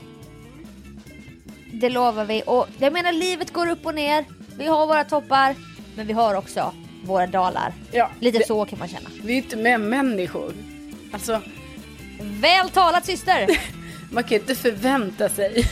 Det 1.73 1.89
lovar 1.89 2.25
vi. 2.25 2.43
Och 2.47 2.67
jag 2.79 2.93
menar, 2.93 3.13
livet 3.13 3.53
går 3.53 3.69
upp 3.71 3.87
och 3.87 3.95
ner. 3.95 4.25
Vi 4.59 4.67
har 4.67 4.87
våra 4.87 5.05
toppar, 5.05 5.55
men 5.97 6.07
vi 6.07 6.13
har 6.13 6.35
också 6.35 6.75
våra 7.05 7.27
dalar. 7.27 7.73
Ja, 7.93 8.11
Lite 8.21 8.39
det- 8.39 8.47
så 8.47 8.65
kan 8.65 8.79
man 8.79 8.89
känna. 8.89 9.11
Vi 9.23 9.33
är 9.33 9.37
inte 9.37 9.57
med 9.57 9.81
människor. 9.81 10.53
Alltså, 11.13 11.41
Väl 12.21 12.71
talat 12.71 13.07
syster! 13.07 13.47
man 14.13 14.23
kan 14.23 14.31
ju 14.31 14.39
inte 14.39 14.55
förvänta 14.55 15.29
sig 15.29 15.65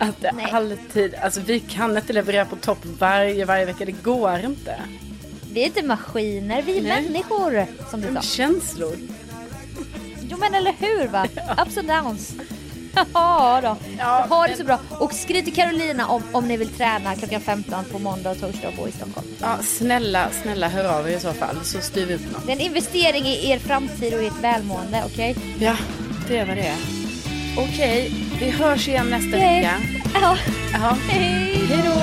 att 0.00 0.20
det 0.20 0.32
Nej. 0.32 0.50
alltid, 0.52 1.14
alltså 1.14 1.40
vi 1.40 1.60
kan 1.60 1.96
inte 1.96 2.12
leverera 2.12 2.44
på 2.44 2.56
topp 2.56 2.78
varje, 2.98 3.44
varje 3.44 3.64
vecka, 3.64 3.84
det 3.84 3.92
går 4.02 4.38
inte. 4.44 4.76
Vi 5.52 5.62
är 5.62 5.66
inte 5.66 5.82
maskiner, 5.82 6.62
vi 6.62 6.78
är 6.78 6.82
Nej. 6.82 7.02
människor 7.02 7.66
som 7.90 8.00
du 8.00 8.14
sa. 8.14 8.20
Känslor. 8.22 8.94
Jo 10.30 10.36
men 10.38 10.54
eller 10.54 10.74
hur 10.78 11.08
va? 11.08 11.26
Ups 11.66 11.78
and 11.78 11.88
downs. 11.88 12.34
Ja 13.14 13.60
då. 13.62 13.76
Ja, 13.98 14.26
ha 14.28 14.42
det 14.42 14.48
men- 14.48 14.58
så 14.58 14.64
bra. 14.64 14.78
Och 14.90 15.12
skriv 15.12 15.42
till 15.42 15.54
Carolina 15.54 16.06
om, 16.08 16.22
om 16.32 16.48
ni 16.48 16.56
vill 16.56 16.68
träna 16.68 17.14
klockan 17.16 17.40
15 17.40 17.84
på 17.92 17.98
måndag 17.98 18.30
och 18.30 18.40
torsdag 18.40 18.68
och 18.68 18.74
bo 18.74 18.88
i 18.88 18.92
Stockholm. 18.92 19.26
Ja, 19.40 19.58
snälla, 19.62 20.28
snälla 20.42 20.68
hör 20.68 20.84
av 20.98 21.08
er 21.10 21.16
i 21.16 21.20
så 21.20 21.32
fall 21.32 21.56
så 21.62 21.80
styr 21.80 22.06
vi 22.06 22.14
upp 22.14 22.32
något. 22.32 22.46
Det 22.46 22.52
är 22.52 22.56
en 22.56 22.62
investering 22.62 23.24
i 23.26 23.50
er 23.50 23.58
framtid 23.58 24.14
och 24.14 24.22
i 24.22 24.26
ert 24.26 24.40
välmående, 24.42 25.02
okej? 25.06 25.36
Ja, 25.58 25.76
det 26.28 26.38
är 26.38 26.46
vad 26.46 26.56
det 26.56 26.66
är. 26.66 26.99
Okej, 27.56 28.10
vi 28.40 28.50
hörs 28.50 28.88
igen 28.88 29.10
nästa 29.10 29.36
Okej. 29.36 29.60
vecka. 29.60 29.74
Ja. 30.14 30.36
Ja. 30.72 30.96
Hej 31.08 31.54
Hej 31.68 31.82
då! 31.84 32.00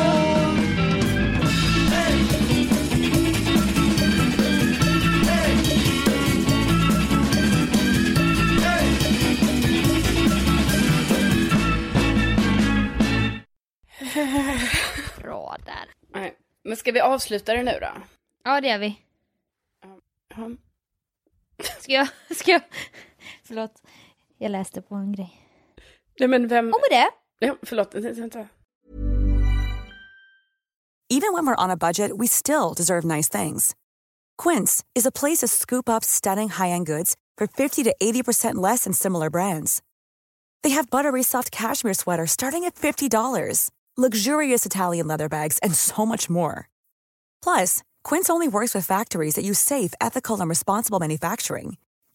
Bra 15.22 15.56
där. 15.66 16.20
Nej. 16.20 16.36
Men 16.64 16.78
ska 16.78 16.92
vi 16.92 17.00
avsluta 17.00 17.54
det 17.54 17.64
nu 17.64 17.78
då? 17.82 17.88
Ja 18.44 18.62
det 18.62 18.68
gör 18.68 18.78
vi. 18.78 19.00
Ja. 19.82 20.50
Ska 21.80 21.92
jag, 21.92 22.08
ska 22.38 22.52
jag, 22.52 22.62
förlåt. 23.44 23.82
Jag 24.38 24.52
läste 24.52 24.82
på 24.82 24.96
en 24.96 25.12
grej. 25.12 25.42
Nej 26.20 26.30
men 26.30 26.48
vem... 26.48 26.74
Och 26.74 26.82
med 26.90 27.00
det, 27.00 27.12
Ja, 27.40 27.56
förlåt, 27.64 27.96
vänta. 27.96 28.48
Even 31.10 31.34
when 31.34 31.46
we're 31.46 31.64
on 31.64 31.72
a 31.72 31.78
budget, 31.78 32.12
we 32.18 32.28
still 32.28 32.74
deserve 32.74 33.06
nice 33.06 33.30
things. 33.30 33.76
Quince 34.38 34.84
is 34.94 35.06
a 35.06 35.12
place 35.12 35.38
to 35.38 35.48
scoop 35.48 35.88
up 35.90 36.04
stunning 36.04 36.50
high-end 36.50 36.86
goods 36.86 37.16
for 37.38 37.48
50 37.48 37.84
to 37.84 37.96
80% 38.02 38.56
less 38.56 38.84
than 38.84 38.94
similar 38.94 39.30
brands. 39.30 39.82
They 40.64 40.72
have 40.72 40.90
buttery 40.90 41.24
soft 41.24 41.52
cashmere 41.52 41.94
sweaters 41.94 42.32
starting 42.32 42.66
at 42.66 42.76
$50, 42.76 43.72
luxurious 43.98 44.66
Italian 44.66 45.08
leather 45.08 45.30
bags, 45.30 45.60
and 45.60 45.74
so 45.74 46.06
much 46.06 46.30
more. 46.30 46.68
Plus, 47.42 47.84
Quince 48.04 48.30
only 48.30 48.48
works 48.50 48.76
with 48.76 48.86
factories 48.86 49.36
that 49.36 49.46
use 49.46 49.60
safe, 49.60 49.94
ethical, 50.02 50.40
and 50.42 50.50
responsible 50.50 51.00
manufacturing. 51.00 51.78